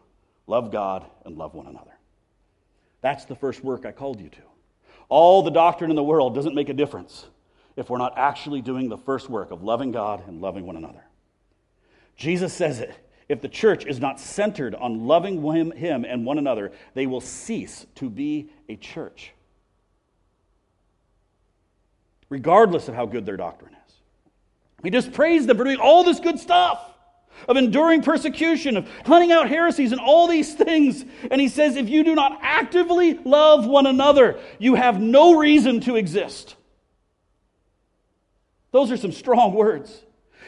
[0.46, 1.94] love God and love one another.
[3.02, 4.42] That's the first work I called you to.
[5.08, 7.26] All the doctrine in the world doesn't make a difference
[7.76, 11.04] if we're not actually doing the first work of loving God and loving one another.
[12.16, 12.94] Jesus says it
[13.30, 17.86] if the church is not centered on loving him, and one another, they will cease
[17.96, 19.34] to be a church,
[22.30, 23.94] regardless of how good their doctrine is.
[24.84, 26.90] He just praised them for doing all this good stuff
[27.48, 31.04] of enduring persecution, of hunting out heresies, and all these things.
[31.32, 35.82] And he says, if you do not actively love one another, you have no reason
[35.82, 36.56] to exist.
[38.72, 40.04] Those are some strong words.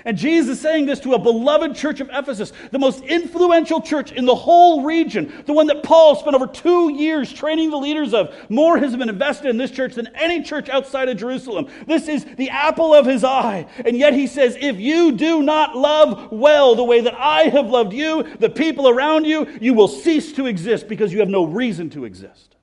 [0.06, 4.12] And Jesus is saying this to a beloved church of Ephesus, the most influential church
[4.12, 8.14] in the whole region, the one that Paul spent over two years training the leaders
[8.14, 8.32] of.
[8.48, 11.68] More has been invested in this church than any church outside of Jerusalem.
[11.88, 13.66] This is the apple of his eye.
[13.84, 17.66] And yet he says, if you do not love well the way that I have
[17.66, 21.46] loved you, the people around you, you will cease to exist because you have no
[21.46, 22.56] reason to exist.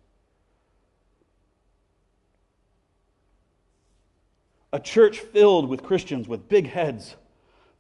[4.72, 7.16] A church filled with Christians with big heads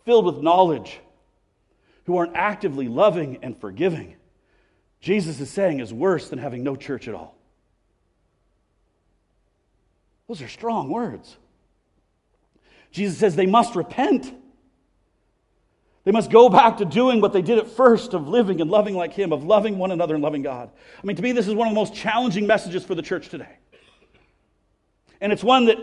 [0.04, 1.00] filled with knowledge,
[2.04, 4.16] who aren't actively loving and forgiving,
[5.00, 7.36] Jesus is saying is worse than having no church at all.
[10.28, 11.36] Those are strong words.
[12.92, 14.32] Jesus says they must repent.
[16.04, 18.94] They must go back to doing what they did at first of living and loving
[18.94, 20.70] like Him, of loving one another and loving God.
[21.02, 23.28] I mean, to me, this is one of the most challenging messages for the church
[23.28, 23.58] today.
[25.20, 25.76] And it's one that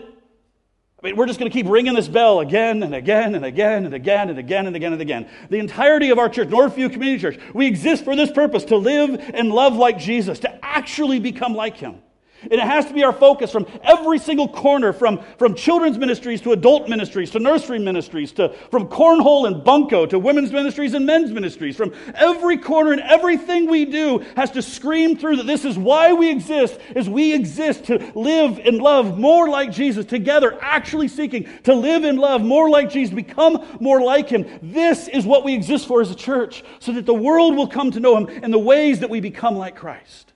[1.02, 3.86] I mean, we're just going to keep ringing this bell again and again and again
[3.86, 5.28] and again and again and again and again.
[5.48, 9.18] The entirety of our church, Northview Community Church, we exist for this purpose to live
[9.32, 12.02] and love like Jesus, to actually become like Him.
[12.42, 16.40] And it has to be our focus from every single corner, from, from children's ministries
[16.42, 21.04] to adult ministries to nursery ministries, to, from cornhole and bunco to women's ministries and
[21.04, 21.76] men's ministries.
[21.76, 26.12] From every corner and everything we do has to scream through that this is why
[26.12, 31.48] we exist, is we exist to live and love more like Jesus together, actually seeking
[31.64, 34.46] to live and love more like Jesus, become more like Him.
[34.62, 37.90] This is what we exist for as a church, so that the world will come
[37.90, 40.32] to know Him in the ways that we become like Christ.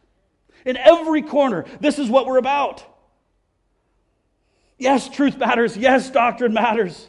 [0.64, 2.84] In every corner, this is what we're about.
[4.78, 5.76] Yes, truth matters.
[5.76, 7.08] Yes, doctrine matters.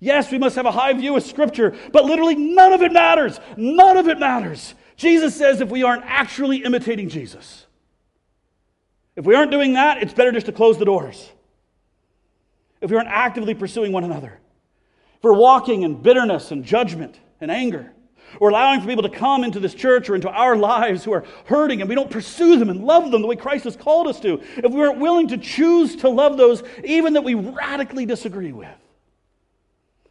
[0.00, 3.40] Yes, we must have a high view of Scripture, but literally none of it matters.
[3.56, 4.74] None of it matters.
[4.96, 7.66] Jesus says if we aren't actually imitating Jesus,
[9.16, 11.28] if we aren't doing that, it's better just to close the doors.
[12.80, 14.38] If we aren't actively pursuing one another,
[15.16, 17.92] if we're walking in bitterness and judgment and anger,
[18.40, 21.24] or allowing for people to come into this church or into our lives who are
[21.46, 24.20] hurting and we don't pursue them and love them the way Christ has called us
[24.20, 28.52] to, if we aren't willing to choose to love those even that we radically disagree
[28.52, 28.68] with,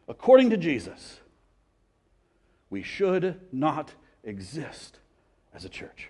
[0.08, 1.20] according to Jesus,
[2.70, 5.00] we should not exist
[5.54, 6.10] as a church.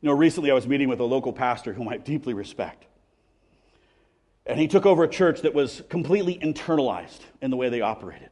[0.00, 2.84] You know, recently I was meeting with a local pastor whom I deeply respect.
[4.46, 8.30] And he took over a church that was completely internalized in the way they operated.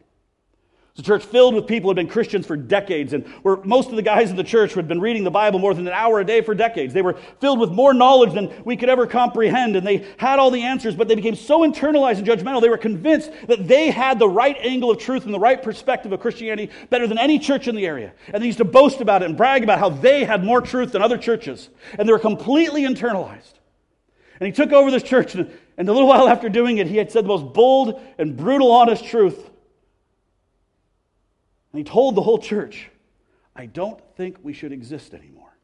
[0.97, 3.91] It's a church filled with people who had been Christians for decades, and where most
[3.91, 5.93] of the guys in the church who had been reading the Bible more than an
[5.93, 6.95] hour a day for decades.
[6.95, 10.51] They were filled with more knowledge than we could ever comprehend, and they had all
[10.51, 14.19] the answers, but they became so internalized and judgmental, they were convinced that they had
[14.19, 17.69] the right angle of truth and the right perspective of Christianity better than any church
[17.69, 18.15] in the area.
[18.33, 20.93] And they used to boast about it and brag about how they had more truth
[20.93, 23.53] than other churches, and they were completely internalized.
[24.41, 26.97] And he took over this church, and, and a little while after doing it, he
[26.97, 29.51] had said the most bold and brutal, honest truth
[31.73, 32.91] and he told the whole church,
[33.55, 35.57] I don't think we should exist anymore.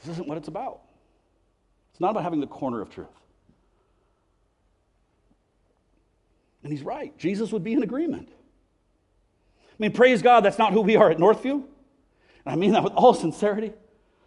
[0.00, 0.82] This isn't what it's about.
[1.92, 3.08] It's not about having the corner of truth.
[6.62, 7.16] And he's right.
[7.16, 8.28] Jesus would be in agreement.
[8.28, 11.52] I mean, praise God, that's not who we are at Northview.
[11.52, 11.64] And
[12.46, 13.72] I mean that with all sincerity.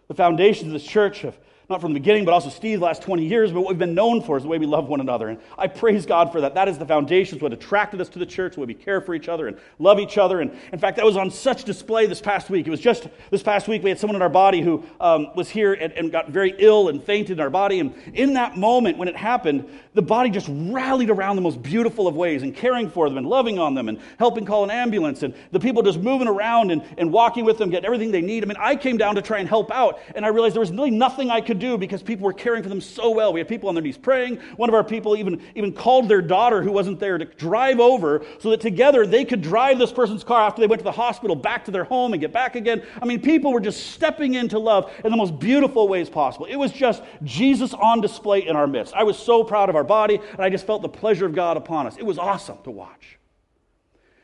[0.07, 1.39] The foundations of this church have
[1.69, 3.93] not from the beginning, but also Steve the last 20 years, but what we've been
[3.93, 5.27] known for is the way we love one another.
[5.27, 6.55] And I praise God for that.
[6.55, 9.01] That is the foundation, it's what attracted us to the church, the way we care
[9.01, 10.41] for each other and love each other.
[10.41, 12.65] And in fact, that was on such display this past week.
[12.65, 15.47] It was just this past week we had someone in our body who um, was
[15.47, 17.79] here and, and got very ill and fainted in our body.
[17.79, 22.07] And in that moment when it happened, the body just rallied around the most beautiful
[22.07, 25.21] of ways and caring for them and loving on them and helping call an ambulance
[25.21, 28.43] and the people just moving around and, and walking with them, getting everything they need.
[28.43, 30.71] I mean, I came down to try and help out and I realized there was
[30.71, 33.33] really nothing I could do because people were caring for them so well.
[33.33, 34.37] We had people on their knees praying.
[34.55, 38.25] One of our people even, even called their daughter who wasn't there to drive over
[38.39, 41.35] so that together they could drive this person's car after they went to the hospital
[41.35, 42.81] back to their home and get back again.
[43.01, 46.45] I mean, people were just stepping into love in the most beautiful ways possible.
[46.45, 48.93] It was just Jesus on display in our midst.
[48.95, 51.57] I was so proud of our body and I just felt the pleasure of God
[51.57, 51.97] upon us.
[51.97, 53.18] It was awesome to watch.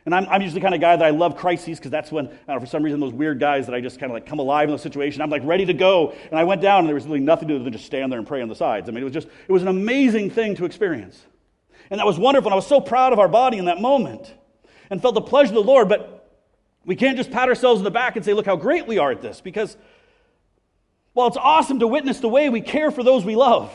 [0.06, 2.30] And I'm, I'm usually the kind of guy that I love crises because that's when,
[2.48, 4.66] know, for some reason, those weird guys that I just kind of like come alive
[4.66, 5.20] in those situations.
[5.20, 6.14] I'm like ready to go.
[6.30, 8.20] And I went down and there was really nothing to do than just stand there
[8.20, 8.88] and pray on the sides.
[8.88, 11.20] I mean, it was just, it was an amazing thing to experience.
[11.90, 12.50] And that was wonderful.
[12.50, 14.32] And I was so proud of our body in that moment
[14.92, 15.90] and felt the pleasure of the Lord.
[15.90, 16.30] But
[16.86, 19.12] we can't just pat ourselves in the back and say, look how great we are
[19.12, 19.76] at this because,
[21.16, 23.74] well, it's awesome to witness the way we care for those we love.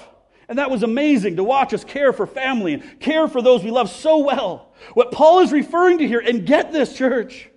[0.50, 3.70] And that was amazing to watch us care for family and care for those we
[3.70, 4.72] love so well.
[4.94, 7.48] What Paul is referring to here, and get this, church,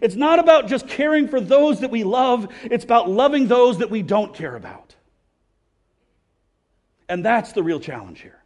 [0.00, 3.90] it's not about just caring for those that we love, it's about loving those that
[3.90, 4.94] we don't care about.
[7.08, 8.40] And that's the real challenge here.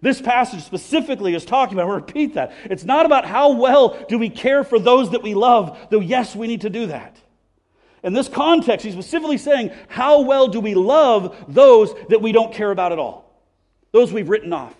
[0.00, 2.52] This passage specifically is talking about, I repeat that.
[2.64, 6.34] It's not about how well do we care for those that we love, though, yes,
[6.34, 7.16] we need to do that.
[8.04, 12.52] In this context, he's specifically saying, How well do we love those that we don't
[12.52, 13.32] care about at all?
[13.92, 14.74] Those we've written off.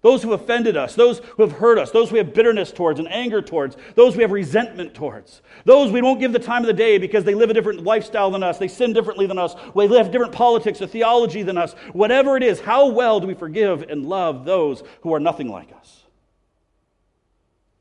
[0.00, 3.10] Those who offended us, those who have hurt us, those we have bitterness towards and
[3.10, 6.72] anger towards, those we have resentment towards, those we won't give the time of the
[6.72, 9.88] day because they live a different lifestyle than us, they sin differently than us, they
[9.96, 11.72] have different politics or theology than us.
[11.94, 15.72] Whatever it is, how well do we forgive and love those who are nothing like
[15.72, 16.04] us?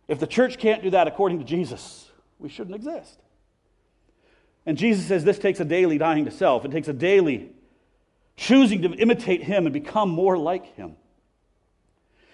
[0.08, 3.19] If the church can't do that according to Jesus, we shouldn't exist.
[4.68, 6.66] And Jesus says this takes a daily dying to self.
[6.66, 7.50] It takes a daily
[8.36, 10.98] choosing to imitate Him and become more like Him.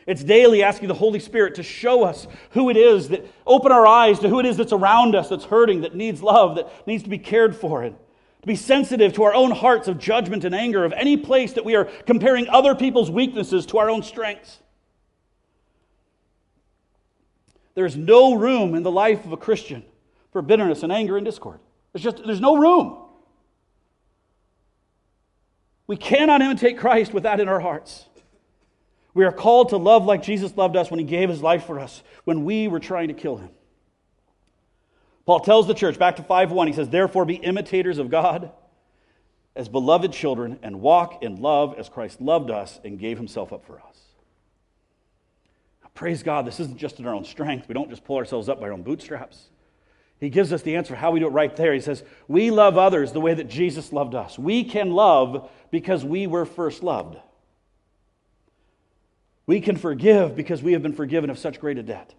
[0.08, 3.86] It's daily asking the Holy Spirit to show us who it is that open our
[3.86, 7.04] eyes to who it is that's around us, that's hurting, that needs love, that needs
[7.04, 7.96] to be cared for, and
[8.42, 11.64] to be sensitive to our own hearts of judgment and anger, of any place that
[11.64, 14.58] we are comparing other people's weaknesses to our own strengths.
[17.76, 19.86] There's no room in the life of a Christian
[20.32, 21.60] for bitterness and anger and discord.
[21.94, 22.98] There's just there's no room.
[25.88, 28.06] We cannot imitate Christ with that in our hearts.
[29.14, 31.80] We are called to love like Jesus loved us when he gave his life for
[31.80, 33.50] us, when we were trying to kill him.
[35.26, 38.52] Paul tells the church, back to 5:1, he says, Therefore be imitators of God
[39.56, 43.66] as beloved children and walk in love as Christ loved us and gave himself up
[43.66, 44.00] for us.
[45.84, 47.68] Now, praise God, this isn't just in our own strength.
[47.68, 49.50] We don't just pull ourselves up by our own bootstraps.
[50.24, 51.74] He gives us the answer how we do it right there.
[51.74, 54.40] He says, We love others the way that Jesus loved us.
[54.40, 57.18] We can love because we were first loved.
[59.46, 62.14] We can forgive because we have been forgiven of such great a debt.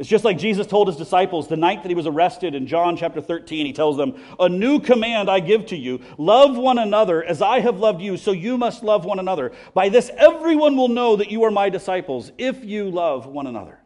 [0.00, 2.96] It's just like Jesus told his disciples the night that he was arrested in John
[2.96, 3.64] chapter 13.
[3.64, 7.60] He tells them, A new command I give to you love one another as I
[7.60, 9.52] have loved you, so you must love one another.
[9.74, 13.78] By this, everyone will know that you are my disciples if you love one another.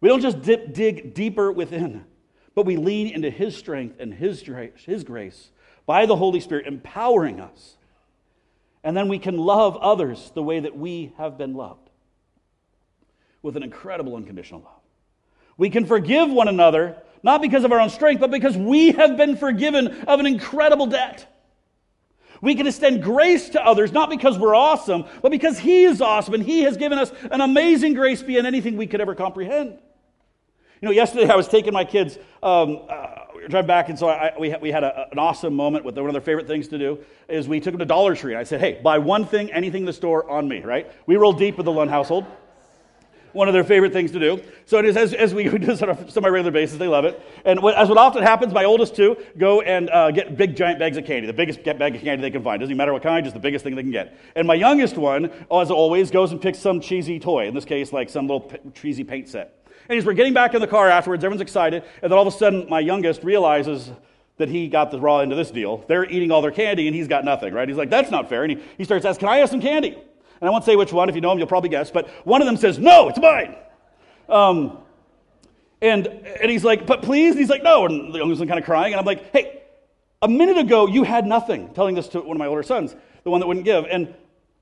[0.00, 2.04] We don't just dip, dig deeper within,
[2.54, 4.44] but we lean into His strength and His,
[4.84, 5.50] His grace
[5.86, 7.76] by the Holy Spirit, empowering us.
[8.82, 11.90] And then we can love others the way that we have been loved
[13.42, 14.80] with an incredible unconditional love.
[15.56, 19.16] We can forgive one another, not because of our own strength, but because we have
[19.16, 21.30] been forgiven of an incredible debt.
[22.40, 26.34] We can extend grace to others, not because we're awesome, but because He is awesome
[26.34, 29.78] and He has given us an amazing grace beyond anything we could ever comprehend.
[30.84, 32.18] You know, yesterday I was taking my kids.
[32.42, 35.54] Um, uh, we were driving back, and so I, we, we had a, an awesome
[35.54, 38.14] moment with one of their favorite things to do is we took them to Dollar
[38.14, 38.34] Tree.
[38.34, 40.92] And I said, "Hey, buy one thing, anything in the store, on me." Right?
[41.06, 42.26] We roll deep with the Lund household.
[43.32, 44.42] One of their favorite things to do.
[44.66, 46.76] So it is as, as we do this on a semi-regular basis.
[46.76, 47.18] They love it.
[47.46, 50.78] And what, as what often happens, my oldest two go and uh, get big giant
[50.78, 52.60] bags of candy, the biggest bag of candy they can find.
[52.60, 54.18] Doesn't matter what kind, just the biggest thing they can get.
[54.36, 57.48] And my youngest one, as always, goes and picks some cheesy toy.
[57.48, 59.63] In this case, like some little cheesy paint set.
[59.88, 61.82] And as we're getting back in the car afterwards, everyone's excited.
[62.02, 63.90] And then all of a sudden, my youngest realizes
[64.36, 65.84] that he got the raw end of this deal.
[65.86, 67.68] They're eating all their candy and he's got nothing, right?
[67.68, 68.42] He's like, that's not fair.
[68.44, 69.96] And he, he starts asking, Can I have some candy?
[70.40, 71.08] And I won't say which one.
[71.08, 71.90] If you know him, you'll probably guess.
[71.90, 73.54] But one of them says, No, it's mine.
[74.28, 74.78] Um,
[75.80, 77.30] and, and he's like, But please?
[77.30, 77.86] And he's like, No.
[77.86, 78.92] And the youngest one kind of crying.
[78.92, 79.62] And I'm like, Hey,
[80.22, 81.72] A minute ago, you had nothing.
[81.74, 83.86] Telling this to one of my older sons, the one that wouldn't give.
[83.88, 84.14] And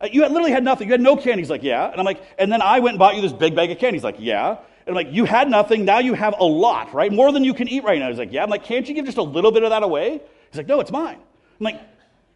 [0.02, 0.88] uh, you had, literally had nothing.
[0.88, 1.40] You had no candy.
[1.40, 1.90] He's like, yeah.
[1.90, 3.96] And I'm like, and then I went and bought you this big bag of candy.
[3.96, 4.58] He's like, yeah.
[4.86, 5.84] And I'm like, you had nothing.
[5.84, 7.12] Now you have a lot, right?
[7.12, 8.08] More than you can eat right now.
[8.08, 8.42] He's like, yeah.
[8.42, 10.20] I'm like, can't you give just a little bit of that away?
[10.50, 11.18] He's like, no, it's mine.
[11.60, 11.80] I'm like,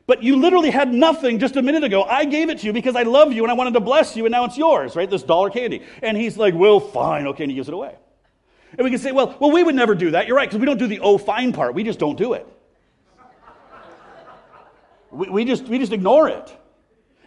[0.07, 2.05] but you literally had nothing just a minute ago.
[2.05, 4.24] I gave it to you because I love you and I wanted to bless you,
[4.24, 5.11] and now it's yours, right?
[5.11, 5.82] This dollar candy.
[6.01, 7.97] And he's like, well, fine, okay, and he gives it away.
[8.78, 10.28] And we can say, well, well, we would never do that.
[10.28, 11.74] You're right, because we don't do the oh fine part.
[11.74, 12.47] We just don't do it.
[15.11, 16.57] we, we, just, we just ignore it.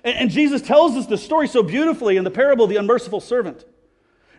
[0.06, 3.20] And, and Jesus tells us the story so beautifully in the parable of the unmerciful
[3.20, 3.66] servant.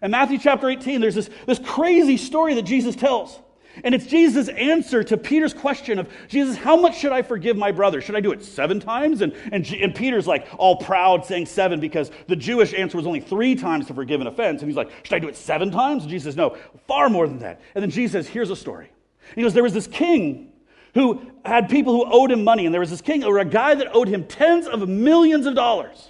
[0.02, 3.38] In Matthew chapter 18, there's this, this crazy story that Jesus tells.
[3.84, 7.70] And it's Jesus' answer to Peter's question of, Jesus, how much should I forgive my
[7.70, 8.00] brother?
[8.00, 9.20] Should I do it seven times?
[9.20, 13.20] And, and, and, Peter's like all proud saying seven because the Jewish answer was only
[13.20, 14.60] three times to forgive an offense.
[14.60, 16.02] And he's like, should I do it seven times?
[16.02, 16.56] And Jesus says, no,
[16.88, 17.60] far more than that.
[17.74, 18.90] And then Jesus says, here's a story.
[19.34, 20.52] He goes, there was this king
[20.94, 22.66] who had people who owed him money.
[22.66, 25.54] And there was this king or a guy that owed him tens of millions of
[25.54, 26.09] dollars.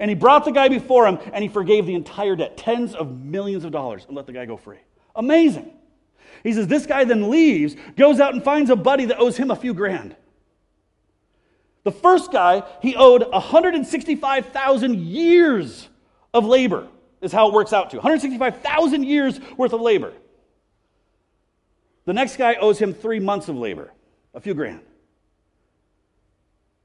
[0.00, 3.20] And he brought the guy before him and he forgave the entire debt, tens of
[3.20, 4.78] millions of dollars, and let the guy go free.
[5.14, 5.70] Amazing.
[6.42, 9.50] He says, This guy then leaves, goes out and finds a buddy that owes him
[9.50, 10.16] a few grand.
[11.84, 15.88] The first guy, he owed 165,000 years
[16.32, 16.88] of labor,
[17.20, 17.98] is how it works out to.
[17.98, 20.14] 165,000 years worth of labor.
[22.06, 23.92] The next guy owes him three months of labor,
[24.32, 24.80] a few grand.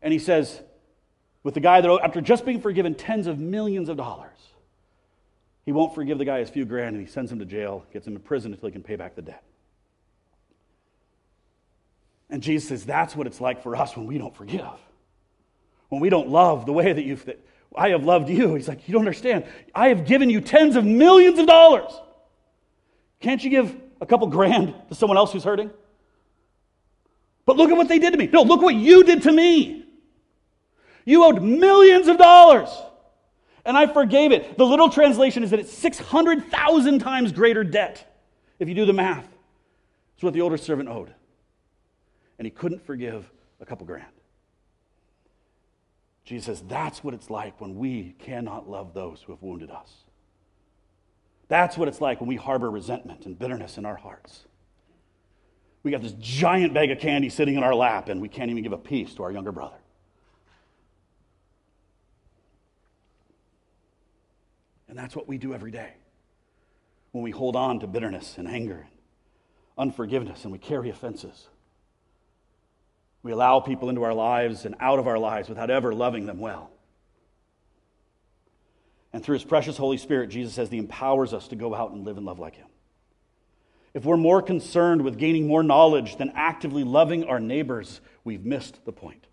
[0.02, 0.62] And he says,
[1.46, 4.32] with the guy that, after just being forgiven tens of millions of dollars,
[5.64, 8.08] he won't forgive the guy his few grand and he sends him to jail, gets
[8.08, 9.44] him in prison until he can pay back the debt.
[12.32, 14.66] And Jesus says that's what it's like for us when we don't forgive.
[15.90, 17.40] When we don't love the way that you've, that
[17.76, 18.56] I have loved you.
[18.56, 19.46] He's like, you don't understand.
[19.76, 21.92] I have given you tens of millions of dollars.
[23.20, 25.70] Can't you give a couple grand to someone else who's hurting?
[27.46, 28.26] But look at what they did to me.
[28.34, 29.85] No, look what you did to me.
[31.06, 32.70] You owed millions of dollars
[33.66, 34.58] and I forgave it.
[34.58, 38.06] The little translation is that it's 600,000 times greater debt
[38.60, 39.28] if you do the math.
[40.16, 41.14] It's what the older servant owed.
[42.38, 43.30] And he couldn't forgive
[43.60, 44.06] a couple grand.
[46.24, 49.92] Jesus says that's what it's like when we cannot love those who have wounded us.
[51.48, 54.46] That's what it's like when we harbor resentment and bitterness in our hearts.
[55.84, 58.64] We got this giant bag of candy sitting in our lap, and we can't even
[58.64, 59.76] give a piece to our younger brother.
[64.96, 65.90] And that's what we do every day
[67.12, 68.98] when we hold on to bitterness and anger and
[69.78, 71.50] unforgiveness and we carry offenses.
[73.22, 76.40] We allow people into our lives and out of our lives without ever loving them
[76.40, 76.72] well.
[79.12, 82.06] And through his precious Holy Spirit, Jesus says he empowers us to go out and
[82.06, 82.68] live and love like him.
[83.94, 88.86] If we're more concerned with gaining more knowledge than actively loving our neighbors, we've missed
[88.86, 89.28] the point.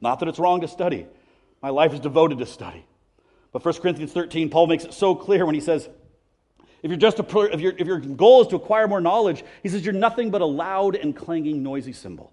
[0.00, 1.06] Not that it's wrong to study.
[1.62, 2.84] My life is devoted to study.
[3.54, 5.88] But 1 Corinthians 13, Paul makes it so clear when he says,
[6.82, 9.84] if, you're just a, if, if your goal is to acquire more knowledge, he says,
[9.84, 12.32] you're nothing but a loud and clanging, noisy cymbal.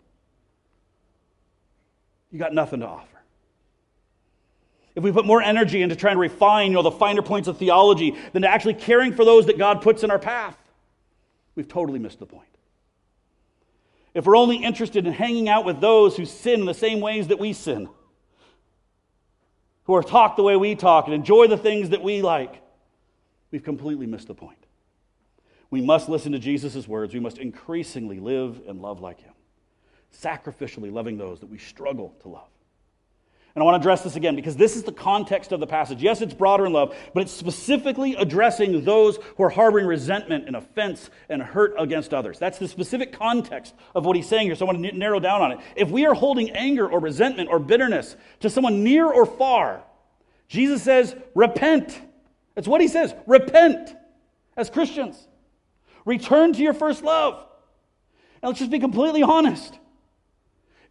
[2.31, 3.21] You got nothing to offer.
[4.95, 7.59] If we put more energy into trying to refine you know, the finer points of
[7.59, 10.57] theology than to actually caring for those that God puts in our path,
[11.53, 12.47] we've totally missed the point.
[14.15, 17.27] If we're only interested in hanging out with those who sin in the same ways
[17.27, 17.89] that we sin,
[19.85, 22.61] who are talk the way we talk and enjoy the things that we like,
[23.49, 24.57] we've completely missed the point.
[25.69, 27.13] We must listen to Jesus' words.
[27.13, 29.33] We must increasingly live and love like him,
[30.13, 32.50] sacrificially loving those that we struggle to love.
[33.53, 36.01] And I want to address this again because this is the context of the passage.
[36.01, 40.55] Yes, it's broader in love, but it's specifically addressing those who are harboring resentment and
[40.55, 42.39] offense and hurt against others.
[42.39, 44.55] That's the specific context of what he's saying here.
[44.55, 45.59] So I want to narrow down on it.
[45.75, 49.83] If we are holding anger or resentment or bitterness to someone near or far,
[50.47, 51.99] Jesus says, repent.
[52.55, 53.13] That's what he says.
[53.27, 53.93] Repent
[54.55, 55.27] as Christians.
[56.05, 57.45] Return to your first love.
[58.41, 59.77] And let's just be completely honest.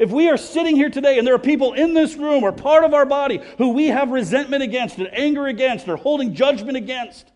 [0.01, 2.85] If we are sitting here today and there are people in this room or part
[2.85, 7.31] of our body who we have resentment against and anger against or holding judgment against,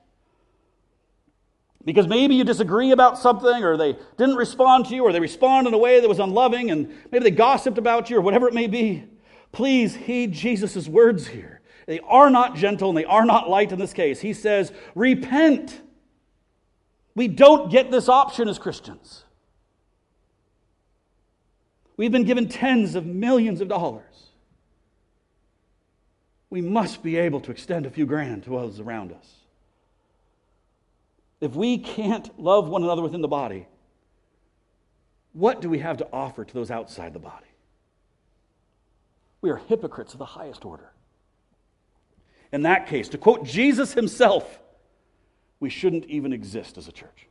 [1.85, 5.67] because maybe you disagree about something or they didn't respond to you or they respond
[5.67, 8.55] in a way that was unloving and maybe they gossiped about you or whatever it
[8.55, 9.05] may be,
[9.53, 11.61] please heed Jesus' words here.
[11.85, 14.23] They are not gentle and they are not light in this case.
[14.23, 15.83] He says, repent.
[17.15, 19.24] We don't get this option as Christians.
[21.97, 24.31] We've been given tens of millions of dollars.
[26.51, 29.29] We must be able to extend a few grand to others around us.
[31.41, 33.67] If we can't love one another within the body,
[35.33, 37.47] what do we have to offer to those outside the body?
[39.41, 40.91] We are hypocrites of the highest order.
[42.53, 44.61] In that case, to quote Jesus himself,
[45.61, 47.27] we shouldn't even exist as a church.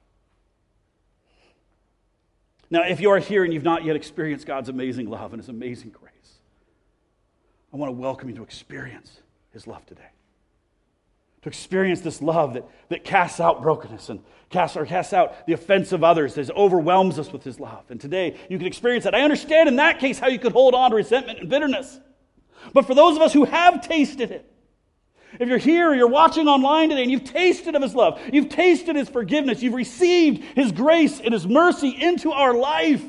[2.73, 5.47] Now, if you are here and you've not yet experienced God's amazing love and His
[5.47, 6.39] amazing grace,
[7.71, 9.21] I want to welcome you to experience
[9.51, 10.09] His love today
[11.43, 15.51] to experience this love that, that casts out brokenness and casts, or casts out the
[15.51, 17.83] offense of others, that overwhelms us with his love.
[17.89, 19.13] And today you can experience that.
[19.13, 21.99] I understand in that case how you could hold on to resentment and bitterness.
[22.71, 24.52] But for those of us who have tasted it,
[25.39, 28.95] if you're here you're watching online today and you've tasted of his love, you've tasted
[28.95, 33.03] his forgiveness, you've received his grace and his mercy into our life,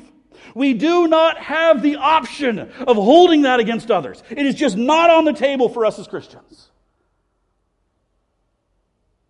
[0.53, 4.23] we do not have the option of holding that against others.
[4.29, 6.69] It is just not on the table for us as Christians.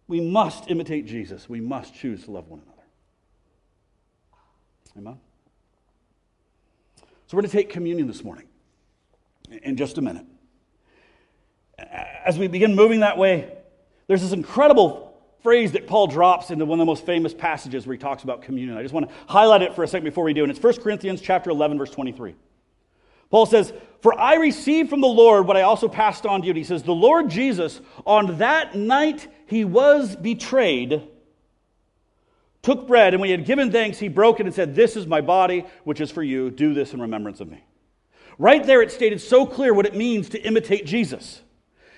[0.07, 1.49] We must imitate Jesus.
[1.49, 2.71] We must choose to love one another.
[4.97, 5.19] Amen?
[7.27, 8.47] So we're going to take communion this morning
[9.49, 10.25] in just a minute.
[11.77, 13.51] As we begin moving that way,
[14.07, 15.05] there's this incredible
[15.43, 18.41] phrase that Paul drops into one of the most famous passages where he talks about
[18.41, 18.77] communion.
[18.77, 20.43] I just want to highlight it for a second before we do.
[20.43, 22.35] And it's 1 Corinthians chapter 11, verse 23.
[23.29, 26.51] Paul says, For I received from the Lord what I also passed on to you.
[26.51, 31.03] And he says, The Lord Jesus, on that night he was betrayed,
[32.61, 35.05] took bread, and when he had given thanks, he broke it and said, This is
[35.05, 36.49] my body, which is for you.
[36.49, 37.63] Do this in remembrance of me.
[38.39, 41.41] Right there, it stated so clear what it means to imitate Jesus.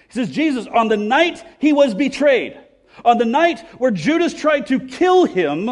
[0.07, 2.57] He says, Jesus, on the night he was betrayed,
[3.03, 5.69] on the night where Judas tried to kill him,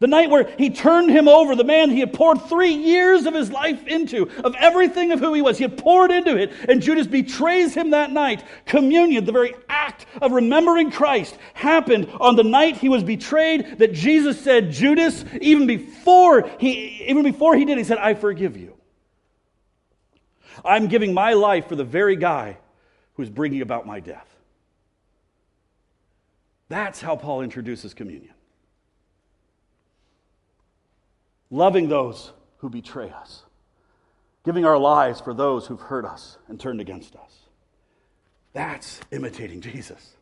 [0.00, 3.32] the night where he turned him over, the man he had poured three years of
[3.32, 5.56] his life into, of everything of who he was.
[5.56, 8.44] He had poured into it, and Judas betrays him that night.
[8.66, 13.94] Communion, the very act of remembering Christ, happened on the night he was betrayed that
[13.94, 18.76] Jesus said, Judas, even before he, even before he did, he said, I forgive you.
[20.64, 22.58] I'm giving my life for the very guy
[23.14, 24.28] who's bringing about my death.
[26.68, 28.34] That's how Paul introduces communion
[31.50, 33.44] loving those who betray us,
[34.44, 37.30] giving our lives for those who've hurt us and turned against us.
[38.52, 40.16] That's imitating Jesus.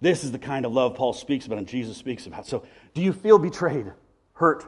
[0.00, 2.46] This is the kind of love Paul speaks about and Jesus speaks about.
[2.46, 2.64] So,
[2.94, 3.92] do you feel betrayed,
[4.32, 4.64] hurt,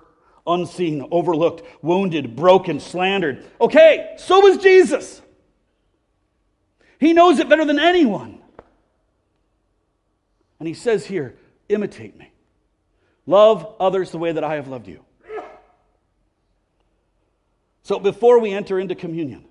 [0.47, 3.45] unseen, overlooked, wounded, broken, slandered?
[3.61, 5.22] Okay, so was Jesus.
[6.99, 8.40] He knows it better than anyone.
[10.59, 11.36] And he says here,
[11.68, 12.30] imitate me.
[13.26, 15.05] Love others the way that I have loved you.
[17.82, 19.45] So before we enter into communion,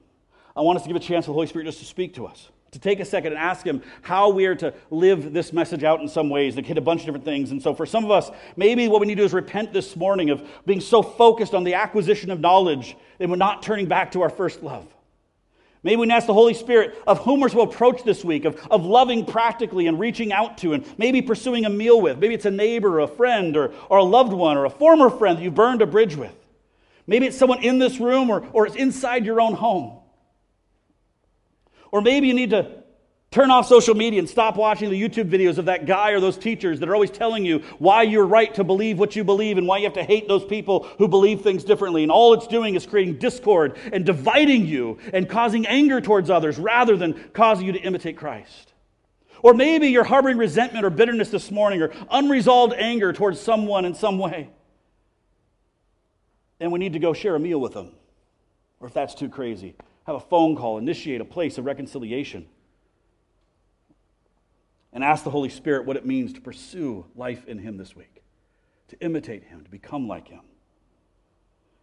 [0.55, 2.25] I want us to give a chance for the Holy Spirit just to speak to
[2.25, 5.84] us, to take a second and ask Him how we are to live this message
[5.84, 7.51] out in some ways that hit a bunch of different things.
[7.51, 9.95] And so for some of us, maybe what we need to do is repent this
[9.95, 14.11] morning of being so focused on the acquisition of knowledge that we're not turning back
[14.11, 14.88] to our first love.
[15.84, 18.86] Maybe we ask the Holy Spirit of whom we're to approach this week, of, of
[18.86, 22.17] loving practically and reaching out to, and maybe pursuing a meal with.
[22.19, 25.09] Maybe it's a neighbor, or a friend, or, or a loved one, or a former
[25.09, 26.34] friend that you burned a bridge with.
[27.05, 29.99] Maybe it's someone in this room, or, or it's inside your own home.
[31.93, 32.83] Or maybe you need to
[33.33, 36.37] Turn off social media and stop watching the YouTube videos of that guy or those
[36.37, 39.65] teachers that are always telling you why you're right to believe what you believe and
[39.65, 42.03] why you have to hate those people who believe things differently.
[42.03, 46.59] And all it's doing is creating discord and dividing you and causing anger towards others
[46.59, 48.71] rather than causing you to imitate Christ.
[49.41, 53.95] Or maybe you're harboring resentment or bitterness this morning or unresolved anger towards someone in
[53.95, 54.51] some way.
[56.59, 57.93] And we need to go share a meal with them.
[58.79, 59.75] Or if that's too crazy,
[60.05, 62.45] have a phone call, initiate a place of reconciliation
[64.93, 68.23] and ask the Holy Spirit what it means to pursue life in Him this week,
[68.89, 70.41] to imitate Him, to become like Him,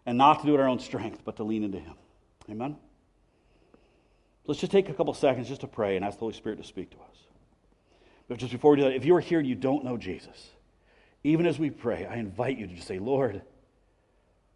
[0.06, 1.94] and not to do it our own strength, but to lean into Him.
[2.48, 2.76] Amen?
[4.46, 6.64] Let's just take a couple seconds just to pray and ask the Holy Spirit to
[6.64, 7.16] speak to us.
[8.28, 10.50] But just before we do that, if you are here and you don't know Jesus,
[11.24, 13.42] even as we pray, I invite you to just say, Lord,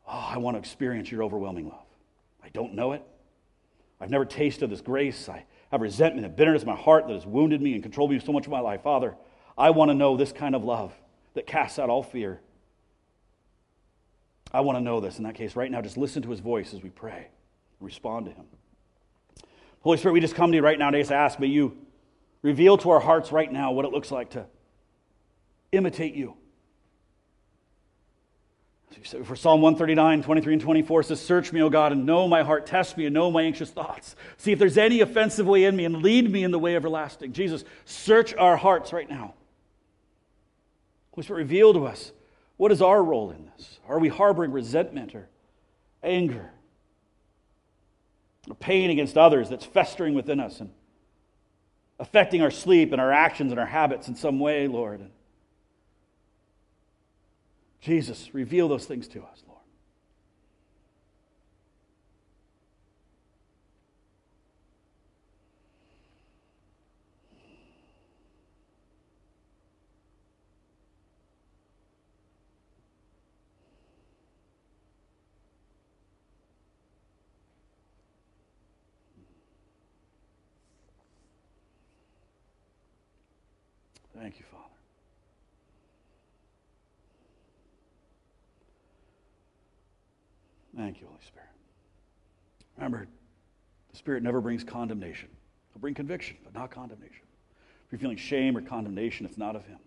[0.07, 1.87] oh, I want to experience your overwhelming love.
[2.43, 3.03] I don't know it.
[4.01, 5.29] I've never tasted this grace.
[5.29, 8.21] I, have resentment and bitterness in my heart that has wounded me and controlled me
[8.21, 8.83] so much of my life.
[8.83, 9.17] Father,
[9.59, 10.93] I want to know this kind of love
[11.35, 12.41] that casts out all fear.
[14.53, 15.19] I want to know this.
[15.19, 17.27] In that case, right now, just listen to his voice as we pray
[17.81, 18.47] respond to him.
[19.81, 21.77] Holy Spirit, we just come to you right now and just ask, may you
[22.41, 24.47] reveal to our hearts right now what it looks like to
[25.73, 26.37] imitate you.
[29.25, 32.67] For Psalm 139, 23 and 24 says, Search me, O God, and know my heart.
[32.67, 34.15] Test me and know my anxious thoughts.
[34.37, 37.33] See if there's any offensive way in me and lead me in the way everlasting.
[37.33, 39.35] Jesus, search our hearts right now.
[41.23, 42.13] Spirit, reveal to us
[42.57, 43.79] what is our role in this?
[43.89, 45.29] Are we harboring resentment or
[46.03, 46.51] anger?
[48.49, 50.71] Or pain against others that's festering within us and
[51.99, 55.09] affecting our sleep and our actions and our habits in some way, Lord?
[57.85, 59.43] Jesus, reveal those things to us.
[84.17, 84.65] Thank you, Father.
[90.95, 91.49] Thank you, Holy Spirit.
[92.77, 93.09] Remember,
[93.91, 95.29] the Spirit never brings condemnation.
[95.73, 97.23] He'll bring conviction, but not condemnation.
[97.85, 99.81] If you're feeling shame or condemnation, it's not of Him.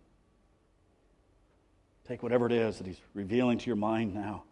[2.10, 4.44] Take whatever it is that He's revealing to your mind now,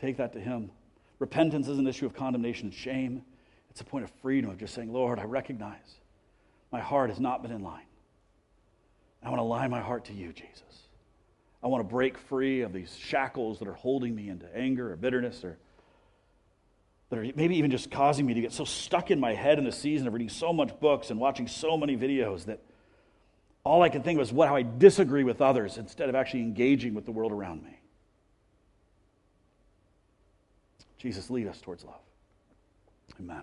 [0.00, 0.70] take that to Him.
[1.18, 3.24] Repentance is an issue of condemnation and shame.
[3.68, 5.96] It's a point of freedom of just saying, Lord, I recognize
[6.70, 7.86] my heart has not been in line.
[9.24, 10.62] I want to align my heart to you, Jesus.
[11.60, 14.96] I want to break free of these shackles that are holding me into anger or
[14.96, 15.58] bitterness or
[17.10, 19.64] that are maybe even just causing me to get so stuck in my head in
[19.64, 22.60] the season of reading so much books and watching so many videos that
[23.64, 26.40] all I can think of is what, how I disagree with others instead of actually
[26.40, 27.78] engaging with the world around me.
[30.98, 32.00] Jesus, lead us towards love.
[33.20, 33.42] Amen.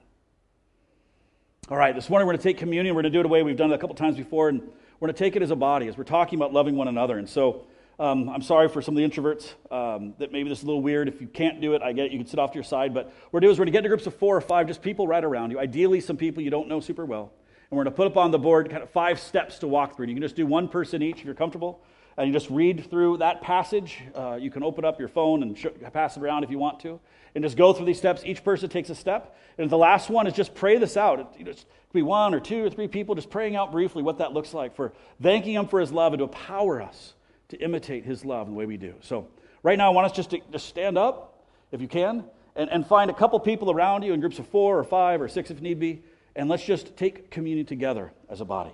[1.69, 2.95] All right, this morning we're going to take communion.
[2.95, 4.61] We're going to do it a way we've done it a couple times before, and
[4.99, 7.17] we're going to take it as a body as we're talking about loving one another.
[7.17, 7.65] And so
[7.97, 10.81] um, I'm sorry for some of the introverts um, that maybe this is a little
[10.81, 11.07] weird.
[11.07, 12.11] If you can't do it, I get it.
[12.11, 12.93] You can sit off to your side.
[12.93, 14.67] But what we're doing is we're going to get into groups of four or five,
[14.67, 17.31] just people right around you, ideally some people you don't know super well.
[17.69, 19.95] And we're going to put up on the board kind of five steps to walk
[19.95, 20.03] through.
[20.03, 21.81] And you can just do one person each if you're comfortable.
[22.17, 24.01] And you just read through that passage.
[24.13, 26.79] Uh, you can open up your phone and sh- pass it around if you want
[26.81, 26.99] to.
[27.33, 28.23] And just go through these steps.
[28.25, 29.37] Each person takes a step.
[29.57, 31.19] And the last one is just pray this out.
[31.19, 33.71] It, you know, it could be one or two or three people just praying out
[33.71, 37.13] briefly what that looks like for thanking Him for His love and to empower us
[37.49, 38.93] to imitate His love in the way we do.
[39.01, 39.27] So,
[39.63, 42.23] right now, I want us just to just stand up, if you can,
[42.55, 45.27] and, and find a couple people around you in groups of four or five or
[45.27, 46.01] six if need be,
[46.35, 48.71] and let's just take communion together as a body.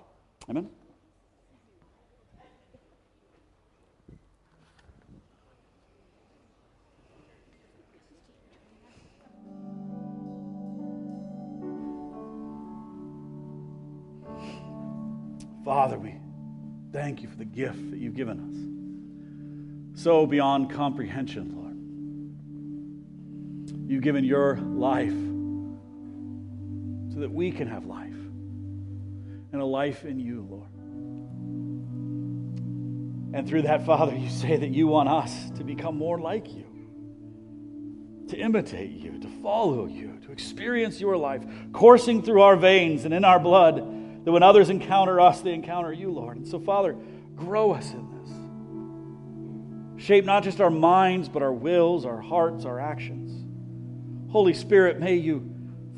[0.50, 0.70] Amen?
[15.64, 16.16] Father, we
[16.92, 18.40] thank you for the gift that you've given
[19.96, 20.02] us.
[20.02, 21.72] So beyond comprehension, Lord.
[23.90, 25.12] You've given your life
[27.14, 28.16] so that we can have life
[29.52, 30.70] and a life in you, Lord.
[33.34, 36.66] And through that, Father, you say that you want us to become more like you,
[38.30, 43.14] to imitate you, to follow you, to experience your life coursing through our veins and
[43.14, 46.38] in our blood that when others encounter us, they encounter you, Lord.
[46.38, 46.96] And so, Father,
[47.36, 48.10] grow us in
[49.98, 50.06] this.
[50.06, 53.38] Shape not just our minds, but our wills, our hearts, our actions.
[54.32, 55.54] Holy Spirit, may you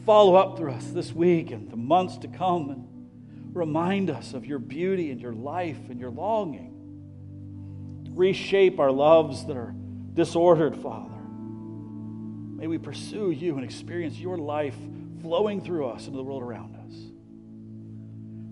[0.06, 2.88] follow up through us this week and the months to come and
[3.56, 6.72] remind us of your beauty and your life and your longing.
[8.10, 9.74] Reshape our loves that are
[10.14, 11.10] disordered, Father.
[12.58, 14.76] May we pursue you and experience your life
[15.22, 16.73] flowing through us into the world around.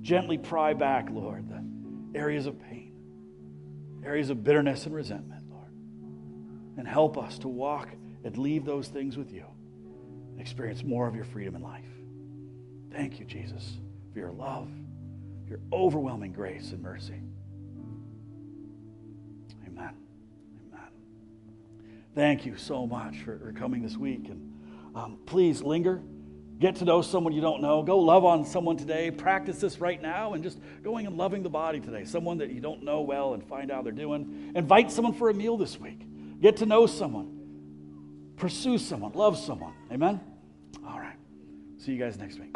[0.01, 2.93] Gently pry back, Lord, the areas of pain,
[4.03, 5.71] areas of bitterness and resentment, Lord.
[6.77, 7.89] And help us to walk
[8.23, 9.45] and leave those things with you
[10.31, 11.85] and experience more of your freedom in life.
[12.91, 13.77] Thank you, Jesus,
[14.11, 14.69] for your love,
[15.47, 17.21] your overwhelming grace and mercy.
[19.67, 19.95] Amen.
[20.67, 20.89] Amen.
[22.15, 24.27] Thank you so much for, for coming this week.
[24.29, 24.51] And
[24.95, 26.01] um, please linger.
[26.61, 27.81] Get to know someone you don't know.
[27.81, 29.09] Go love on someone today.
[29.09, 32.05] Practice this right now and just going and loving the body today.
[32.05, 34.51] Someone that you don't know well and find out how they're doing.
[34.53, 36.05] Invite someone for a meal this week.
[36.39, 38.33] Get to know someone.
[38.37, 39.13] Pursue someone.
[39.13, 39.73] Love someone.
[39.91, 40.21] Amen?
[40.87, 41.17] All right.
[41.79, 42.55] See you guys next week.